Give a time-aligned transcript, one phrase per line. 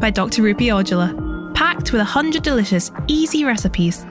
[0.00, 0.42] by Dr.
[0.42, 1.54] Rupy Aujla.
[1.54, 4.06] Packed with 100 delicious, easy recipes,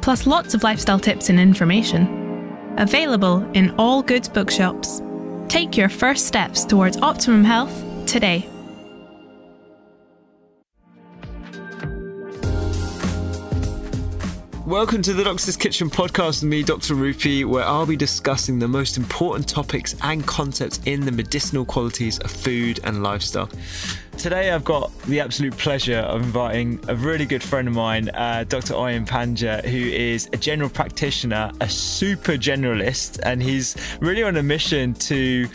[0.00, 2.74] plus lots of lifestyle tips and information.
[2.78, 5.02] Available in all good bookshops.
[5.48, 7.72] Take your first steps towards optimum health
[8.06, 8.48] today.
[14.66, 16.94] Welcome to the Doctor's Kitchen podcast with me, Dr.
[16.94, 22.18] Rupy, where I'll be discussing the most important topics and concepts in the medicinal qualities
[22.20, 23.50] of food and lifestyle.
[24.18, 28.44] Today, I've got the absolute pleasure of inviting a really good friend of mine, uh,
[28.48, 28.72] Dr.
[28.72, 34.42] Ayan Panja, who is a general practitioner, a super generalist, and he's really on a
[34.42, 35.46] mission to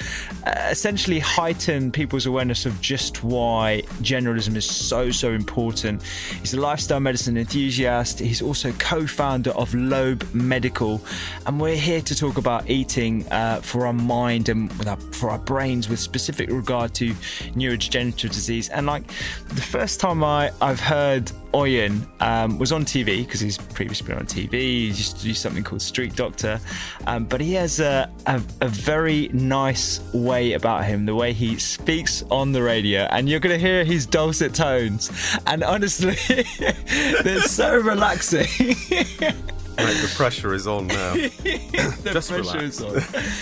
[0.45, 6.03] uh, essentially heighten people's awareness of just why generalism is so, so important.
[6.03, 11.01] He's a lifestyle medicine enthusiast, he's also co founder of Lobe Medical,
[11.47, 15.39] and we're here to talk about eating uh, for our mind and our, for our
[15.39, 17.13] brains with specific regard to
[17.55, 18.48] neurodegenerative disease.
[18.49, 19.07] And like
[19.47, 24.17] the first time I, I've heard Ayan um, was on TV because he's previously been
[24.17, 24.53] on TV.
[24.53, 26.59] He used to do something called Street Doctor,
[27.07, 31.57] um, but he has a, a, a, very nice way about him, the way he
[31.57, 35.11] speaks on the radio, and you're going to hear his dulcet tones.
[35.47, 36.17] And honestly,
[37.23, 38.75] they're so relaxing.
[39.85, 41.13] Mate, the pressure is on now.
[41.13, 42.79] the Just pressure relax.
[42.79, 42.81] is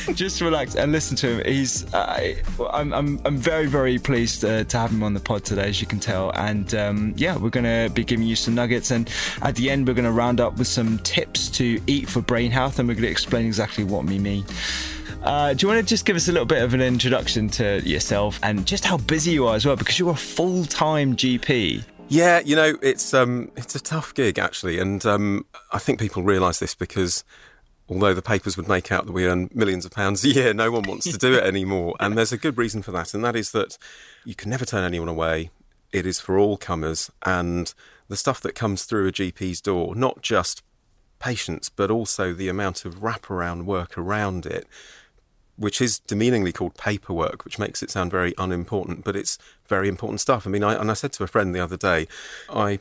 [0.07, 0.15] on.
[0.15, 1.45] Just relax and listen to him.
[1.45, 1.91] He's.
[1.93, 2.35] Uh,
[2.71, 3.19] I'm, I'm.
[3.25, 5.99] I'm very, very pleased uh, to have him on the pod today, as you can
[5.99, 6.31] tell.
[6.35, 9.09] And um, yeah, we're going to be giving you some nuggets, and
[9.41, 12.51] at the end, we're going to round up with some tips to eat for brain
[12.51, 14.45] health, and we're going to explain exactly what we mean.
[15.23, 17.81] Uh, do you want to just give us a little bit of an introduction to
[17.83, 19.75] yourself and just how busy you are as well?
[19.75, 21.83] Because you're a full time GP.
[22.09, 26.23] Yeah, you know, it's um, it's a tough gig actually, and um, I think people
[26.23, 27.25] realise this because
[27.89, 30.71] although the papers would make out that we earn millions of pounds a year, no
[30.71, 33.35] one wants to do it anymore, and there's a good reason for that, and that
[33.35, 33.77] is that
[34.23, 35.49] you can never turn anyone away.
[35.91, 37.73] It is for all comers, and
[38.07, 40.63] the stuff that comes through a GP's door, not just
[41.19, 44.65] patients, but also the amount of wraparound work around it
[45.57, 49.37] which is demeaningly called paperwork, which makes it sound very unimportant, but it's
[49.67, 50.47] very important stuff.
[50.47, 52.07] I mean, I, and I said to a friend the other day,
[52.49, 52.79] I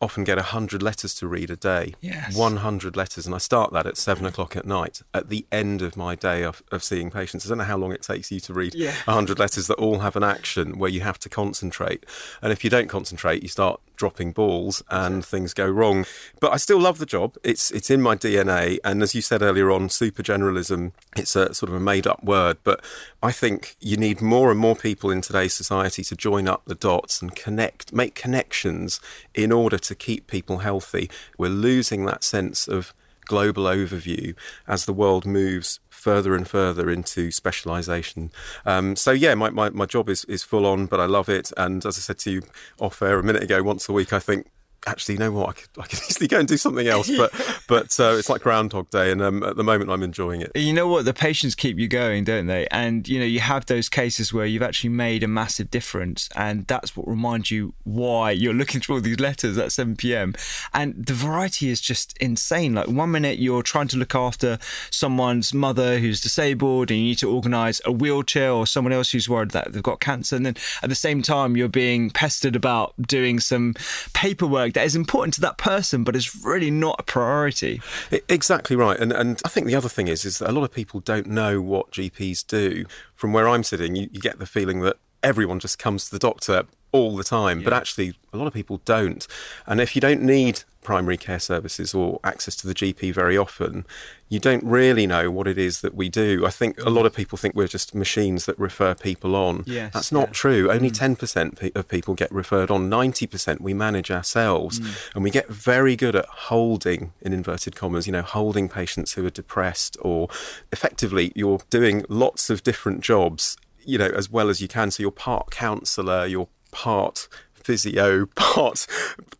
[0.00, 1.94] often get 100 letters to read a day.
[2.00, 2.36] Yes.
[2.36, 3.26] 100 letters.
[3.26, 6.44] And I start that at seven o'clock at night at the end of my day
[6.44, 7.46] of, of seeing patients.
[7.46, 8.94] I don't know how long it takes you to read yeah.
[9.04, 12.06] 100 letters that all have an action where you have to concentrate.
[12.42, 16.06] And if you don't concentrate, you start dropping balls and things go wrong.
[16.40, 17.36] But I still love the job.
[17.44, 18.78] It's it's in my DNA.
[18.82, 22.24] And as you said earlier on, super generalism, it's a sort of a made up
[22.24, 22.56] word.
[22.64, 22.82] But
[23.22, 26.74] I think you need more and more people in today's society to join up the
[26.74, 29.00] dots and connect, make connections
[29.34, 31.10] in order to keep people healthy.
[31.36, 32.94] We're losing that sense of
[33.26, 34.34] global overview
[34.66, 38.30] as the world moves further and further into specialisation.
[38.64, 41.52] Um, so yeah, my, my, my job is, is full on, but I love it.
[41.56, 42.42] And as I said to you
[42.78, 44.46] off air a minute ago, once a week, I think
[44.86, 45.50] actually, you know what?
[45.50, 47.32] I could, I could easily go and do something else, but
[47.68, 50.52] but uh, it's like Groundhog Day, and um, at the moment, I'm enjoying it.
[50.54, 51.04] You know what?
[51.04, 52.66] The patients keep you going, don't they?
[52.70, 56.66] And you know, you have those cases where you've actually made a massive difference, and
[56.66, 60.34] that's what reminds you why you're looking through all these letters at 7 p.m.
[60.74, 62.74] And the variety is just insane.
[62.74, 64.58] Like one minute you're trying to look after
[64.90, 69.28] someone's mother who's disabled, and you need to organise a wheelchair, or someone else who's
[69.28, 72.94] worried that they've got cancer, and then at the same time you're being pestered about
[73.02, 73.74] doing some
[74.12, 77.80] paperwork that is important to that person, but it's really not a priority.
[78.28, 78.98] Exactly right.
[78.98, 81.26] And and I think the other thing is is that a lot of people don't
[81.26, 82.84] know what GPs do.
[83.14, 86.18] From where I'm sitting, you, you get the feeling that everyone just comes to the
[86.18, 89.26] doctor all the time, but actually a lot of people don't.
[89.66, 93.84] And if you don't need primary care services or access to the GP very often,
[94.30, 96.46] you don't really know what it is that we do.
[96.46, 99.64] I think a lot of people think we're just machines that refer people on.
[99.66, 100.32] Yes, That's not yeah.
[100.32, 100.70] true.
[100.70, 101.16] Only mm.
[101.16, 104.80] 10% of people get referred on, 90% we manage ourselves.
[104.80, 105.10] Mm.
[105.16, 109.26] And we get very good at holding, in inverted commas, you know, holding patients who
[109.26, 110.28] are depressed or
[110.72, 114.90] effectively you're doing lots of different jobs, you know, as well as you can.
[114.90, 118.86] So you're part counsellor, you're part physio, part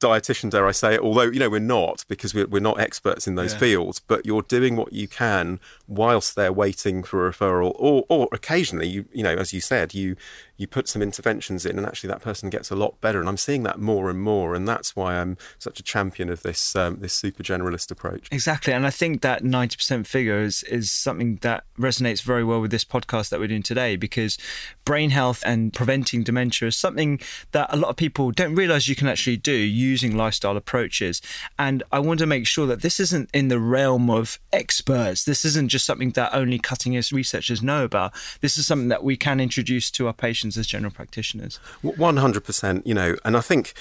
[0.01, 3.27] dietitian, dare I say it, although, you know, we're not because we're, we're not experts
[3.27, 3.59] in those Yeah.
[3.61, 8.29] fields, but you're doing what you can whilst they're waiting for a referral or, or
[8.33, 10.15] occasionally, you, you know, as you said, you,
[10.59, 13.21] you put some interventions in and actually that person gets a lot better.
[13.21, 14.55] And I'm seeing that more and more.
[14.55, 18.29] And that's why I'm such a champion of this, um, this super generalist approach.
[18.31, 22.61] Exactly, and I think that ninety percent figure is is something that resonates very well
[22.61, 24.37] with this podcast that we're doing today because
[24.85, 27.21] brain health and preventing dementia is something
[27.53, 31.23] that a lot of people don't realize you can actually do using lifestyle approaches.
[31.59, 35.25] And I want to make sure that this isn't in the realm of experts.
[35.25, 38.13] This isn't just something that only cutting edge researchers know about.
[38.41, 41.57] This is something that we can introduce to our patients as general practitioners.
[41.83, 43.75] One hundred percent, you know, and I think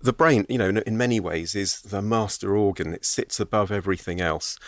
[0.00, 2.92] the brain, you know, in- many ways is the master organ.
[2.92, 4.58] It sits above everything else,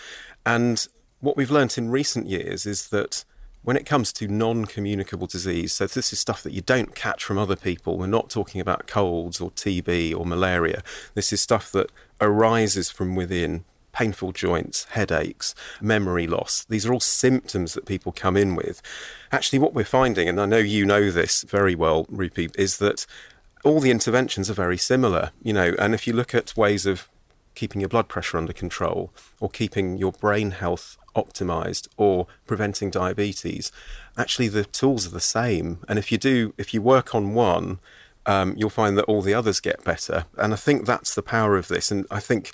[0.44, 0.86] and
[1.20, 3.24] what we've learnt in recent years is that
[3.62, 7.38] when it comes to non-communicable disease, so this is stuff that you don't catch from
[7.38, 7.96] other people.
[7.96, 10.82] We're not talking about colds or TB or malaria.
[11.14, 11.90] This is stuff that
[12.20, 13.64] arises from within.
[13.94, 16.64] Painful joints, headaches, memory loss.
[16.68, 18.82] These are all symptoms that people come in with.
[19.32, 23.06] Actually, what we're finding, and I know you know this very well, Rupy, is that
[23.64, 27.08] all the interventions are very similar, you know, and if you look at ways of
[27.54, 33.72] keeping your blood pressure under control or keeping your brain health optimized or preventing diabetes,
[34.18, 35.78] actually the tools are the same.
[35.88, 37.78] And if you do, if you work on one,
[38.26, 40.24] um, you'll find that all the others get better.
[40.36, 41.90] And I think that's the power of this.
[41.90, 42.52] And I think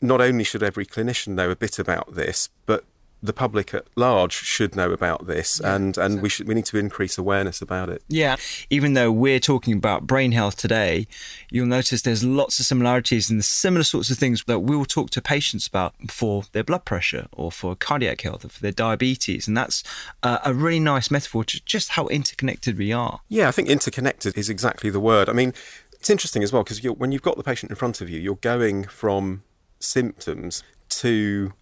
[0.00, 2.84] not only should every clinician know a bit about this, but
[3.22, 6.78] the public at large should know about this, and, and we should we need to
[6.78, 8.02] increase awareness about it.
[8.08, 8.36] Yeah,
[8.70, 11.06] even though we're talking about brain health today,
[11.50, 15.10] you'll notice there's lots of similarities and the similar sorts of things that we'll talk
[15.10, 19.46] to patients about for their blood pressure or for cardiac health or for their diabetes.
[19.46, 19.82] And that's
[20.22, 23.20] uh, a really nice metaphor to just how interconnected we are.
[23.28, 25.28] Yeah, I think interconnected is exactly the word.
[25.28, 25.52] I mean,
[25.92, 28.36] it's interesting as well because when you've got the patient in front of you, you're
[28.36, 29.42] going from
[29.80, 31.52] symptoms to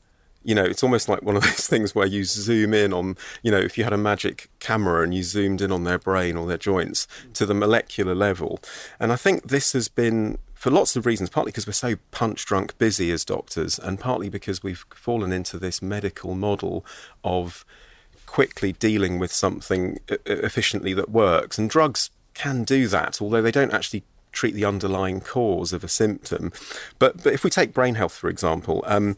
[0.44, 3.50] you know, it's almost like one of those things where you zoom in on, you
[3.50, 6.46] know, if you had a magic camera and you zoomed in on their brain or
[6.46, 8.60] their joints to the molecular level.
[8.98, 12.46] And I think this has been, for lots of reasons, partly because we're so punch
[12.46, 16.84] drunk busy as doctors, and partly because we've fallen into this medical model
[17.22, 17.66] of
[18.24, 21.58] quickly dealing with something efficiently that works.
[21.58, 24.04] And drugs can do that, although they don't actually
[24.38, 26.52] treat the underlying cause of a symptom.
[26.98, 29.16] But, but if we take brain health, for example, um,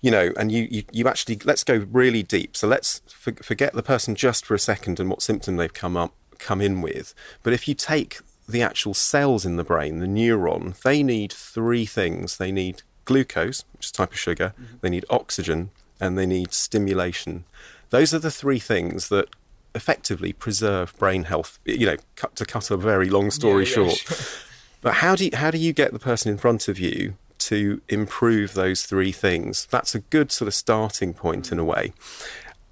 [0.00, 2.56] you know, and you, you, you actually let's go really deep.
[2.56, 5.96] So let's for, forget the person just for a second and what symptom they've come
[5.96, 7.14] up come in with.
[7.42, 11.84] But if you take the actual cells in the brain, the neuron, they need three
[11.84, 12.36] things.
[12.36, 14.54] They need glucose, which is a type of sugar.
[14.80, 15.70] They need oxygen,
[16.00, 17.44] and they need stimulation.
[17.90, 19.28] Those are the three things that
[19.74, 21.58] effectively preserve brain health.
[21.64, 24.04] You know, cut, to cut a very long story short.
[24.80, 27.80] But how do you, how do you get the person in front of you to
[27.88, 29.66] improve those three things?
[29.66, 31.92] That's a good sort of starting point in a way.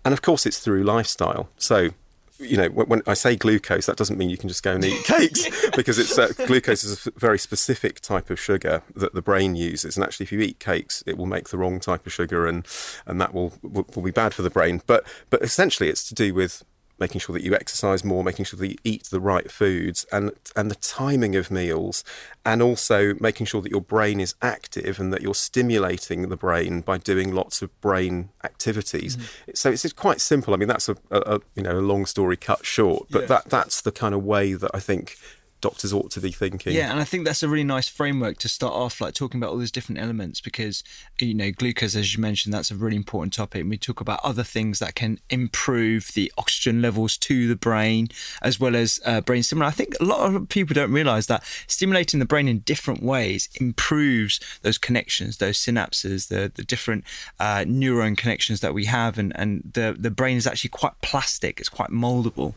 [0.04, 1.48] And of course, it's through lifestyle.
[1.58, 1.90] So,
[2.38, 4.84] you know, when, when I say glucose, that doesn't mean you can just go and
[4.84, 9.22] eat cakes because it's uh, glucose is a very specific type of sugar that the
[9.22, 9.96] brain uses.
[9.96, 12.64] And actually, if you eat cakes, it will make the wrong type of sugar, and
[13.04, 14.80] and that will will, will be bad for the brain.
[14.86, 16.62] But but essentially, it's to do with
[16.98, 20.32] making sure that you exercise more, making sure that you eat the right foods, and
[20.54, 22.04] and the timing of meals,
[22.44, 26.80] and also making sure that your brain is active and that you're stimulating the brain
[26.80, 29.16] by doing lots of brain activities.
[29.16, 29.50] Mm-hmm.
[29.54, 30.54] So it's, it's quite simple.
[30.54, 33.46] I mean, that's a, a, a you know a long story cut short, but that
[33.46, 35.16] that's the kind of way that I think
[35.60, 36.74] doctors ought to be thinking.
[36.74, 39.50] Yeah, and I think that's a really nice framework to start off, like talking about
[39.50, 40.84] all these different elements, because
[41.18, 43.62] you know, glucose, as you mentioned, that's a really important topic.
[43.62, 48.08] And we talk about other things that can improve the oxygen levels to the brain,
[48.42, 49.68] as well as uh, brain stimuli.
[49.68, 53.48] I think a lot of people don't realize that stimulating the brain in different ways
[53.60, 57.04] improves those connections, those synapses, the the different
[57.40, 61.60] uh, neuron connections that we have, and and the the brain is actually quite plastic.
[61.60, 62.54] It's quite moldable.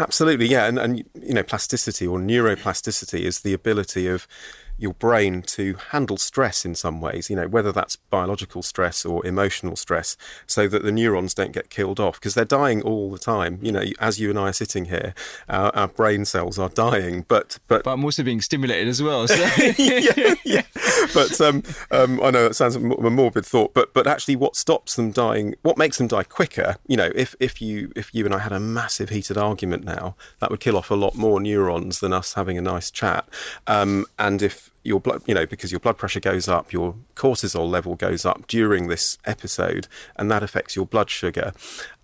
[0.00, 4.26] Absolutely, yeah, and and you know, plasticity or neuroplasticity is the ability of
[4.80, 9.24] your brain to handle stress in some ways, you know, whether that's biological stress or
[9.26, 13.18] emotional stress, so that the neurons don't get killed off because they're dying all the
[13.18, 13.58] time.
[13.62, 15.14] You know, as you and I are sitting here,
[15.48, 19.28] our, our brain cells are dying, but but but I'm also being stimulated as well.
[19.28, 19.34] So.
[19.78, 20.62] yeah, yeah.
[21.12, 24.96] But um, um, I know it sounds a morbid thought, but but actually, what stops
[24.96, 25.54] them dying?
[25.62, 26.76] What makes them die quicker?
[26.86, 30.16] You know, if if you if you and I had a massive heated argument now,
[30.40, 33.28] that would kill off a lot more neurons than us having a nice chat.
[33.66, 37.68] Um, and if your blood, you know, because your blood pressure goes up, your cortisol
[37.68, 41.52] level goes up during this episode, and that affects your blood sugar.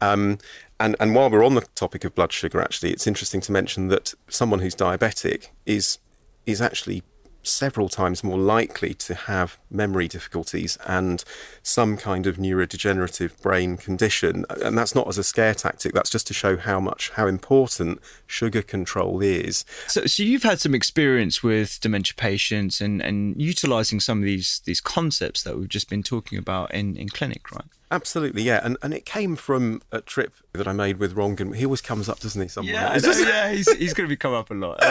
[0.00, 0.38] Um,
[0.78, 3.88] and, and while we're on the topic of blood sugar, actually, it's interesting to mention
[3.88, 5.98] that someone who's diabetic is
[6.44, 7.02] is actually
[7.46, 11.24] several times more likely to have memory difficulties and
[11.62, 14.44] some kind of neurodegenerative brain condition.
[14.62, 18.00] And that's not as a scare tactic, that's just to show how much, how important
[18.26, 19.64] sugar control is.
[19.86, 24.60] So, so you've had some experience with dementia patients and, and utilizing some of these,
[24.64, 27.64] these concepts that we've just been talking about in, in clinic, right?
[27.88, 31.54] Absolutely, yeah, and and it came from a trip that I made with Rangan.
[31.54, 32.48] He always comes up, doesn't he?
[32.48, 32.74] Somewhere?
[32.74, 34.82] Yeah, yeah, he's, he's going to be come up a lot.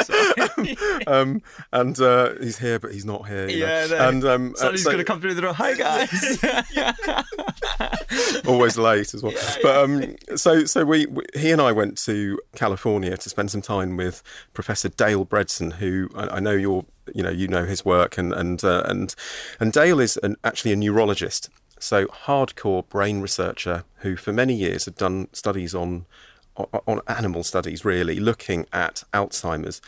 [1.07, 1.41] um,
[1.73, 3.49] and uh, he's here, but he's not here.
[3.49, 4.09] yeah, no.
[4.09, 5.53] and um, uh, he's so, going to come through the door.
[5.53, 6.41] Hi guys.
[8.47, 9.33] always late as well.
[9.33, 13.51] Yeah, but um, so so we, we, he and I went to California to spend
[13.51, 14.23] some time with
[14.53, 18.31] Professor Dale Bredesen, who I, I know you're you know you know his work and
[18.33, 19.13] and uh, and
[19.59, 21.49] and Dale is an, actually a neurologist
[21.85, 26.07] so, hardcore brain researcher who, for many years, had done studies on,
[26.57, 29.81] on animal studies, really looking at Alzheimer's.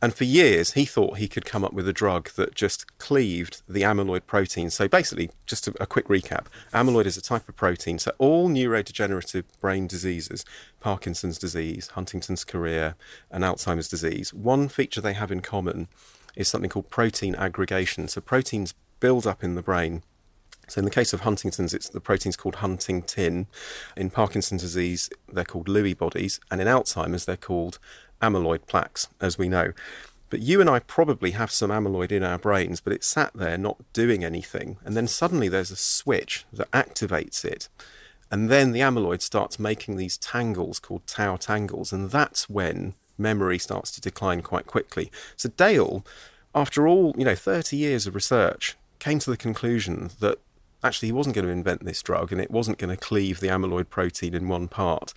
[0.00, 3.62] And for years, he thought he could come up with a drug that just cleaved
[3.68, 4.70] the amyloid protein.
[4.70, 7.98] So basically, just a, a, quick recap amyloid is a type of protein.
[7.98, 10.44] So all neurodegenerative brain diseases,
[10.78, 12.94] Parkinson's disease, Huntington's chorea,
[13.28, 15.88] and Alzheimer's disease, one feature they have in common
[16.36, 18.06] is something called protein aggregation.
[18.06, 20.04] So proteins build up in the brain
[20.70, 23.46] so in the case of Huntington's, it's the protein's called huntingtin.
[23.96, 27.80] In Parkinson's disease, they're called Lewy bodies, and in Alzheimer's, they're called
[28.22, 29.72] amyloid plaques, as we know.
[30.28, 33.58] But you and I probably have some amyloid in our brains, but it's sat there
[33.58, 34.76] not doing anything.
[34.84, 37.68] And then suddenly there's a switch that activates it.
[38.30, 41.92] And then the amyloid starts making these tangles called tau tangles.
[41.92, 45.10] And that's when memory starts to decline quite quickly.
[45.34, 46.06] So Dale,
[46.54, 50.38] after all, you know, 30 years of research, came to the conclusion that
[50.82, 53.48] actually he wasn't going to invent this drug and it wasn't going to cleave the
[53.48, 55.12] amyloid protein in one part.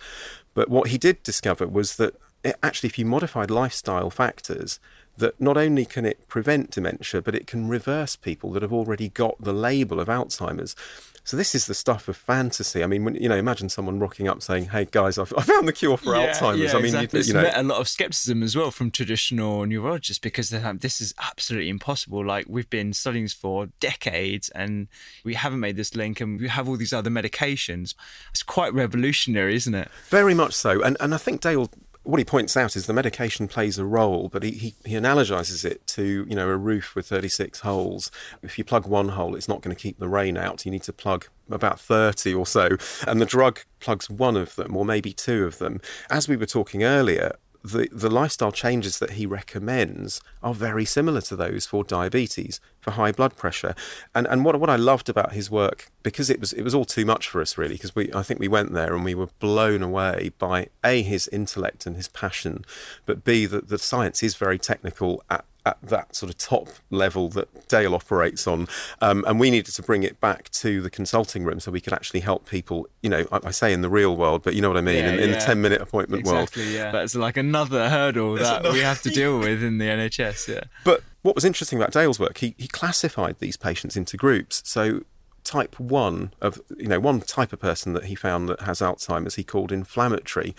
[0.52, 4.78] But what he did discover was that it, actually, if you modified lifestyle factors,
[5.16, 9.08] that not only can it prevent dementia, but it can reverse people that have already
[9.08, 10.76] got the label of Alzheimer's.
[11.24, 12.84] So this is the stuff of fantasy.
[12.84, 15.66] I mean, when, you know, imagine someone rocking up saying, "Hey guys, I've, I found
[15.66, 17.20] the cure for yeah, Alzheimer's." Yeah, I mean, exactly.
[17.20, 20.60] you, you know, met a lot of skepticism as well from traditional neurologists because they're
[20.60, 24.88] like, "This is absolutely impossible." Like we've been studying this for decades, and
[25.24, 27.94] we haven't made this link, and we have all these other medications.
[28.30, 29.88] It's quite revolutionary, isn't it?
[30.08, 31.70] Very much so, and and I think Dale
[32.04, 35.64] what he points out is the medication plays a role, but he, he, he, analogizes
[35.64, 38.10] it to, you know, a roof with 36 holes.
[38.42, 40.64] If you plug one hole, it's not going to keep the rain out.
[40.64, 44.76] You need to plug about 30 or so, and the drug plugs one of them
[44.76, 45.80] or maybe two of them.
[46.10, 51.22] As we were talking earlier, the, the lifestyle changes that he recommends are very similar
[51.22, 53.74] to those for diabetes, for high blood pressure.
[54.14, 56.84] And and what what I loved about his work, because it was it was all
[56.84, 59.30] too much for us really, because we I think we went there and we were
[59.38, 62.64] blown away by A his intellect and his passion,
[63.06, 67.28] but B that the science is very technical at at that sort of top level
[67.30, 68.68] that Dale operates on.
[69.00, 71.92] Um, and we needed to bring it back to the consulting room so we could
[71.92, 74.68] actually help people, you know, I, I say in the real world, but you know
[74.68, 76.74] what I mean, yeah, in, in the 10 minute appointment exactly, world.
[76.74, 76.90] Yeah.
[76.90, 78.72] That's like another hurdle that another...
[78.72, 80.48] we have to deal with in the NHS.
[80.54, 80.64] Yeah.
[80.84, 84.62] But what was interesting about Dale's work, he, he classified these patients into groups.
[84.66, 85.00] So
[85.44, 89.36] type 1 of, you know, one type of person that he found that has Alzheimer's,
[89.36, 90.54] he called inflammatory.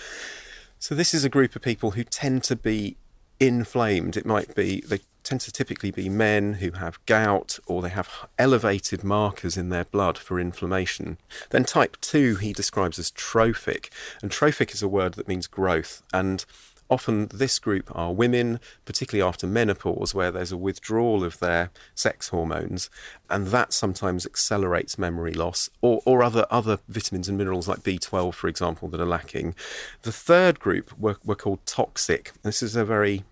[0.80, 2.98] So this is a group of people who tend to be
[3.39, 4.18] inflamed.
[4.18, 8.27] It might be they tend to typically be men who have gout or they have
[8.38, 11.18] elevated markers in their blood for inflammation.
[11.50, 16.04] Then type 2 he describes as trophic, and trophic is a word that means growth
[16.13, 16.46] and
[16.89, 22.30] Often, this group are women, particularly after menopause, where there's a withdrawal of their sex
[22.30, 22.89] hormones,
[23.30, 28.34] and that sometimes accelerates memory loss, or, or other, other vitamins and minerals like B12,
[28.36, 29.56] for example, that are lacking.
[30.04, 32.34] The third group were, were called toxic.
[32.44, 33.24] This is a very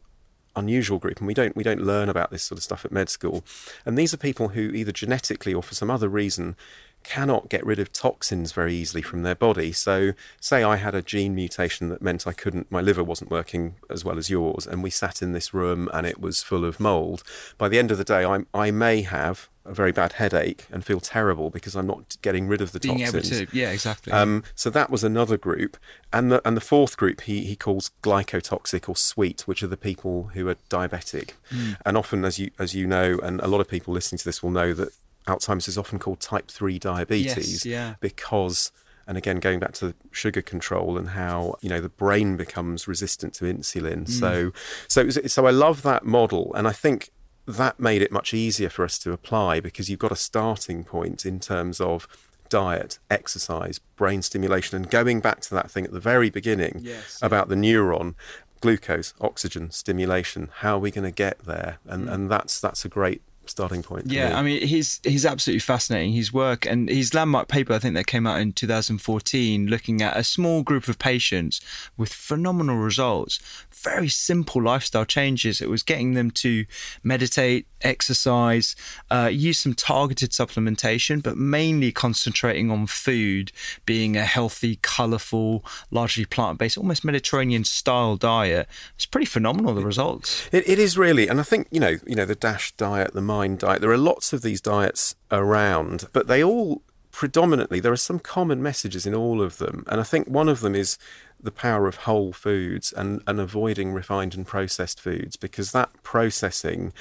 [0.55, 3.09] unusual group, and we don't we don't learn about this sort of stuff at med
[3.09, 3.43] school.
[3.85, 6.55] And these are people who either genetically or for some other reason
[7.03, 9.71] cannot get rid of toxins very easily from their body.
[9.71, 13.75] So, say I had a gene mutation that meant I couldn't, my liver wasn't working
[13.89, 16.79] as well as yours, and we sat in this room and it was full of
[16.79, 17.23] mold.
[17.57, 20.83] By the end of the day, I, I may have a very bad headache and
[20.83, 23.31] feel terrible because I'm not getting rid of the Being toxins.
[23.41, 24.11] able to, yeah, exactly.
[24.11, 25.77] Um, so that was another group,
[26.11, 29.77] and the and the fourth group he he calls glycotoxic or sweet, which are the
[29.77, 31.71] people who are diabetic, Hmm.
[31.85, 34.43] and often as you as you know, and a lot of people listening to this
[34.43, 34.89] will know that
[35.27, 37.95] Alzheimer's is often called type three diabetes, Yes, yeah.
[37.99, 38.71] because.
[39.05, 43.33] And again, going back to sugar control and how you know the brain becomes resistant
[43.33, 44.05] to insulin.
[44.05, 44.09] Mm.
[44.09, 44.53] So,
[44.87, 47.09] so so I love that model, and I think
[47.45, 51.25] that made it much easier for us to apply because you've got a starting point
[51.25, 52.07] in terms of
[52.47, 57.19] diet, exercise, brain stimulation, and going back to that thing at the very beginning Yes.
[57.21, 58.15] about the neuron,
[58.61, 60.49] glucose, oxygen, stimulation.
[60.59, 61.79] How are we going to get there?
[61.85, 62.13] And mm.
[62.13, 64.03] and that's that's a great starting point.
[64.03, 64.15] for me.
[64.15, 66.13] Yeah, I mean, he's he's absolutely fascinating.
[66.13, 70.15] His work and his landmark paper, I think that came out in 2014, looking at
[70.17, 71.61] a small group of patients
[71.97, 73.39] with phenomenal results.
[73.71, 75.61] Very simple lifestyle changes.
[75.61, 76.65] It was getting them to
[77.03, 78.75] meditate, exercise,
[79.11, 83.51] uh, use some targeted supplementation, but mainly concentrating on food,
[83.85, 88.67] being a healthy, colourful, largely plant-based, almost Mediterranean style diet.
[88.95, 90.47] It's pretty phenomenal the results.
[90.51, 93.21] It, it is really, and I think you know, you know, the Dash diet, the
[93.33, 93.81] Mind diet.
[93.81, 98.61] There are lots of these diets around, but they all predominantly there are some common
[98.61, 100.99] messages in all of them, and I think one of them is
[101.41, 106.93] the power of whole foods and, and avoiding refined and processed foods because that processing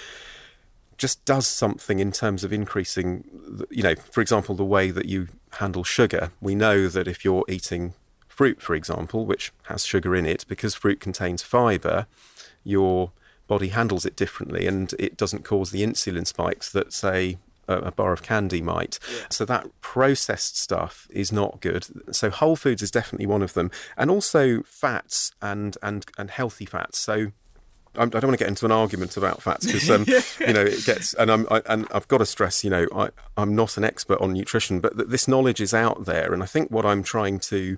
[0.97, 5.05] just does something in terms of increasing, the- you know, for example, the way that
[5.05, 5.29] you
[5.61, 6.33] handle sugar.
[6.41, 7.93] We know that if you're eating
[8.27, 12.07] fruit, for example, which has sugar in it, because fruit contains fibre,
[12.65, 13.13] your
[13.47, 17.93] body handles it differently and it doesn't cause the insulin spikes that, say, a, a
[17.93, 18.99] bar of candy might.
[19.31, 22.15] So that processed stuff is not good.
[22.15, 26.67] So whole foods is definitely one of them, and also fats and and and healthy
[26.67, 26.99] fats.
[26.99, 27.33] So
[27.95, 30.05] I'm, I don't want to get into an argument about fats because um,
[30.47, 33.11] you know it gets and I'm I, and I've got to stress you know I
[33.37, 36.47] I'm not an expert on nutrition but th- this knowledge is out there and I
[36.47, 37.77] think what I'm trying to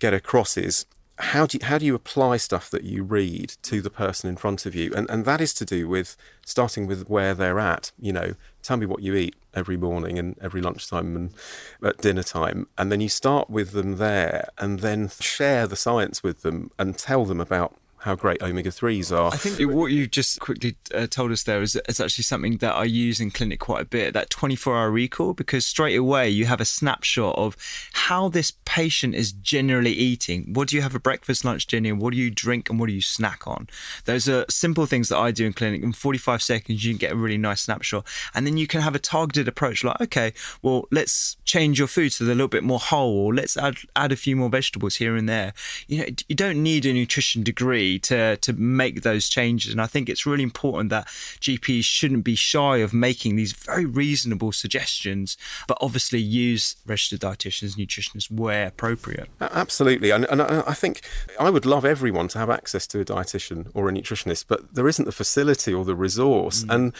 [0.00, 0.86] get across is
[1.18, 4.36] how do you, how do you apply stuff that you read to the person in
[4.36, 4.92] front of you?
[4.94, 8.76] And and that is to do with starting with where they're at you know tell
[8.76, 11.34] me what you eat every morning and every lunchtime and
[11.82, 12.66] at dinner time.
[12.76, 16.96] And then you start with them there and then share the science with them and
[16.96, 21.06] tell them about how great omega 3s are I think what you just quickly uh,
[21.06, 24.14] told us there is, is actually something that I use in clinic quite a bit
[24.14, 27.56] that 24 hour recall, because straight away you have a snapshot of
[27.92, 30.52] how this patient is generally eating.
[30.52, 31.94] What do you have for breakfast, lunch, dinner?
[31.94, 33.68] What do you drink and what do you snack on?
[34.04, 35.82] Those are simple things that I do in clinic.
[35.82, 38.06] In 45 seconds, you can get a really nice snapshot.
[38.34, 40.32] And then you can have a targeted approach like, okay,
[40.62, 43.76] well, let's change your food so they're a little bit more whole, or let's add,
[43.96, 45.52] add a few more vegetables here and there.
[45.86, 49.72] You know, you don't need a nutrition degree to to make those changes.
[49.72, 53.86] And I think it's really important that GPs shouldn't be shy of making these very
[53.86, 59.28] reasonable suggestions, but obviously use registered dietitians, nutritionists where appropriate.
[59.40, 61.02] Absolutely, and, and I I think
[61.38, 64.88] I would love everyone to have access to a dietitian or a nutritionist, but there
[64.88, 66.64] isn't the facility or the resource.
[66.64, 66.74] Mm.
[66.74, 66.92] And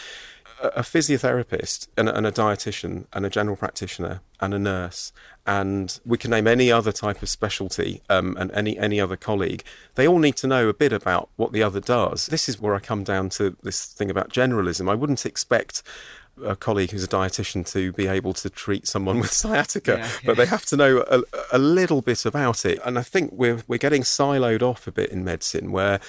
[0.62, 5.12] a, physiotherapist and a, and a dietitian and a general practitioner and a nurse,
[5.46, 9.62] and we can name any other type of specialty um, and any any other colleague.
[9.94, 12.26] They all need to know a bit about what the other does.
[12.26, 14.90] This is where I come down to this thing about generalism.
[14.90, 15.82] I wouldn't expect
[16.44, 20.36] a colleague who's a dietitian to be able to treat someone with sciatica, Yeah, but
[20.36, 22.78] they have to know a, a little bit about it.
[22.84, 26.00] And I think we're we're getting siloed off a bit in medicine, where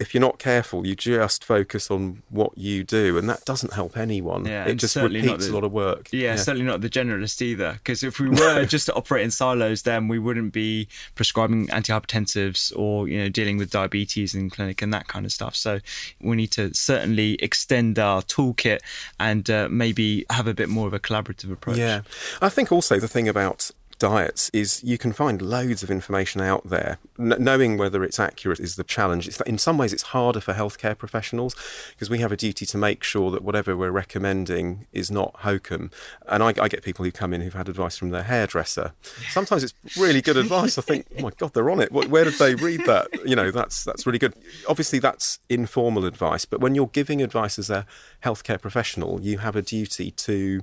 [0.00, 3.96] if you're not careful, you just focus on what you do, and that doesn't help
[3.96, 4.44] anyone.
[4.44, 6.08] Yeah, it just repeats the- a lot of work.
[6.12, 7.74] Yeah, certainly not the generalist either.
[7.74, 12.76] Because if we were just to operate in silos, then we wouldn't be prescribing antihypertensives
[12.76, 15.54] or you know dealing with diabetes in clinic and that kind of stuff.
[15.56, 15.80] So
[16.20, 18.80] we need to certainly extend our toolkit
[19.20, 21.78] and uh, maybe have a bit more of a collaborative approach.
[21.78, 22.02] Yeah.
[22.42, 26.68] I think also the thing about diets is you can find loads of information out
[26.68, 26.98] there.
[27.18, 29.28] N- knowing whether it's accurate is the challenge.
[29.28, 31.54] It's, in some ways, it's harder for healthcare professionals
[31.92, 35.90] because we have a duty to make sure that whatever we're recommending is not hokum.
[36.28, 38.92] And I, I get people who come in who've had advice from their hairdresser.
[39.30, 40.78] Sometimes it's really good advice.
[40.78, 41.92] I think, oh my God, they're on it.
[41.92, 43.08] Where did they read that?
[43.24, 44.34] You know, that's that's really good.
[44.68, 47.86] Obviously, that's informal advice, but when you're giving advice as a
[48.22, 50.62] healthcare professional, you have a duty to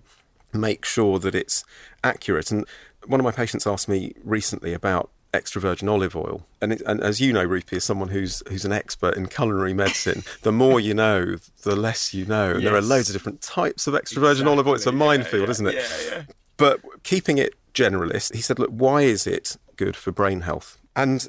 [0.54, 1.64] make sure that it's
[2.04, 2.52] accurate.
[2.52, 2.66] And
[3.08, 7.02] one of my patients asked me recently about extra virgin olive oil, and, it, and
[7.02, 10.80] as you know, Rupy, as someone who's who's an expert in culinary medicine, the more
[10.80, 12.52] you know, the less you know.
[12.52, 14.76] And there are loads of different types of extra virgin olive oil.
[14.76, 15.00] It's a Exactly.
[15.00, 15.76] Yeah, minefield, yeah, isn't it?
[15.76, 16.24] yeah, yeah.
[16.58, 20.78] but keeping it generalist, he said, look, why is it good for brain health?
[20.96, 21.28] And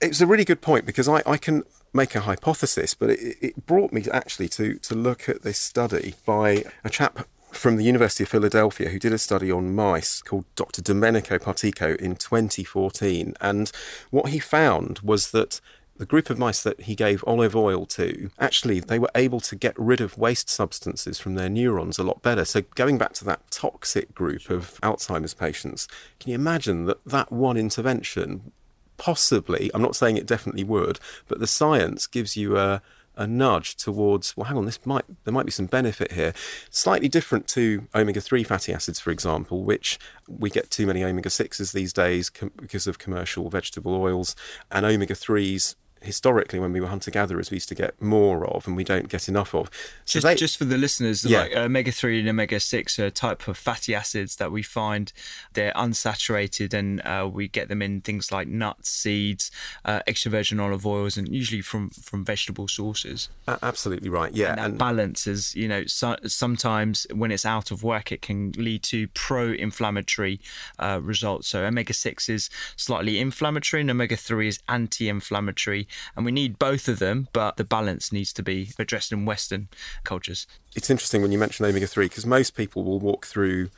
[0.00, 3.36] it was a really good point because I, I can make a hypothesis, but it,
[3.40, 7.84] it brought me actually to, to look at this study by a chap from the
[7.84, 10.82] University of Philadelphia who did a study on mice called Dr.
[10.82, 13.34] Domenico Praticò in 2014.
[13.40, 13.70] And
[14.10, 15.60] what he found was that
[15.96, 19.54] the group of mice that he gave olive oil to, actually, they were able to
[19.54, 22.44] get rid of waste substances from their neurons a lot better.
[22.44, 25.86] So, going back to that toxic group of Alzheimer's patients,
[26.18, 28.52] can you imagine that that one intervention
[28.96, 32.82] possibly, I'm not saying it definitely would, but the science gives you a,
[33.16, 36.32] a nudge towards well hang on this might there might be some benefit here.
[36.70, 39.98] Slightly different to omega-3 fatty acids for example which
[40.28, 44.34] we get too many omega-6s these days com- because of commercial vegetable oils
[44.70, 45.74] and omega-3s
[46.04, 49.08] historically when we were hunter gatherers we used to get more of and we don't
[49.08, 49.70] get enough of.
[50.04, 51.40] So just, they, just for the listeners yeah.
[51.40, 55.12] like omega-3 and omega-6 are a type of fatty acids that we find.
[55.54, 59.50] They're unsaturated and uh, we get them in things like nuts seeds
[59.84, 63.28] uh, extra virgin olive oils and usually from from vegetable sources.
[63.62, 67.70] Absolutely right yeah and that and, balance is you know so, sometimes when it's out
[67.70, 70.40] of work it can lead to pro-inflammatory
[70.78, 71.48] uh, results.
[71.48, 75.86] So omega-6 is slightly inflammatory and omega-3 is anti-inflammatory
[76.16, 79.68] and we need both of them, but the balance needs to be addressed in Western
[80.04, 80.46] cultures.
[80.74, 83.70] It's interesting when you mention omega 3 because most people will walk through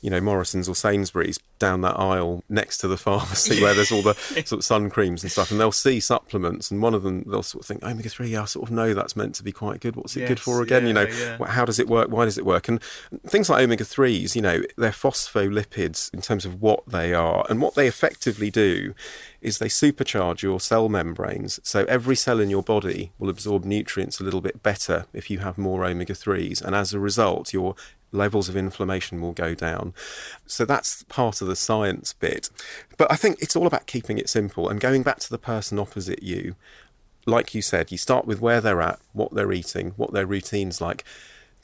[0.00, 4.02] you know, Morrison's or Sainsbury's down that aisle next to the pharmacy where there's all
[4.02, 7.24] the sort of sun creams and stuff, and they'll see supplements, and one of them
[7.26, 8.34] they'll sort of think omega three.
[8.36, 9.96] I sort of know that's meant to be quite good.
[9.96, 10.82] What's it yes, good for again?
[10.82, 11.46] Yeah, you know, yeah.
[11.46, 12.08] how does it work?
[12.08, 12.68] Why does it work?
[12.68, 12.82] And
[13.26, 17.60] things like omega threes, you know, they're phospholipids in terms of what they are, and
[17.60, 18.94] what they effectively do
[19.40, 21.60] is they supercharge your cell membranes.
[21.62, 25.38] So every cell in your body will absorb nutrients a little bit better if you
[25.38, 26.62] have more omega 3s.
[26.62, 27.74] And as a result, your
[28.12, 29.94] levels of inflammation will go down.
[30.46, 32.50] So that's part of the science bit.
[32.96, 35.78] But I think it's all about keeping it simple and going back to the person
[35.78, 36.56] opposite you.
[37.26, 40.80] Like you said, you start with where they're at, what they're eating, what their routine's
[40.80, 41.04] like.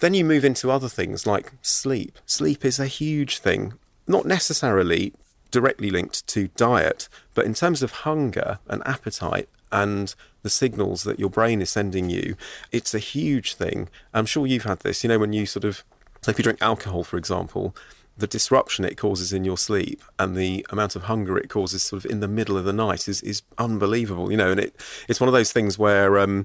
[0.00, 2.18] Then you move into other things like sleep.
[2.26, 3.74] Sleep is a huge thing,
[4.06, 5.14] not necessarily
[5.50, 11.18] directly linked to diet, but in terms of hunger and appetite and the signals that
[11.18, 12.36] your brain is sending you,
[12.70, 13.88] it's a huge thing.
[14.12, 15.82] I'm sure you've had this, you know, when you sort of,
[16.26, 17.72] so if you drink alcohol, for example,
[18.18, 22.04] the disruption it causes in your sleep and the amount of hunger it causes sort
[22.04, 24.74] of in the middle of the night is, is unbelievable, you know, and it,
[25.08, 26.44] it's one of those things where, um,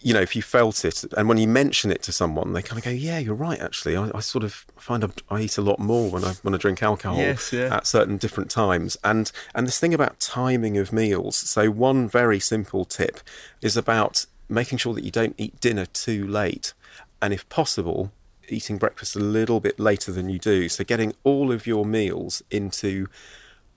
[0.00, 2.78] you know, if you felt it, and when you mention it to someone, they kind
[2.78, 3.60] of go, "Yeah, you're right.
[3.60, 6.54] Actually, I, I sort of find I, I, eat a lot more when I when
[6.54, 7.76] I drink alcohol yes, yeah.
[7.76, 11.36] at certain different times." And and this thing about timing of meals.
[11.36, 13.20] So one very simple tip
[13.60, 16.72] is about making sure that you don't eat dinner too late,
[17.20, 18.10] and if possible,
[18.52, 20.68] eating breakfast a little bit later than you do.
[20.68, 23.08] So getting all of your meals into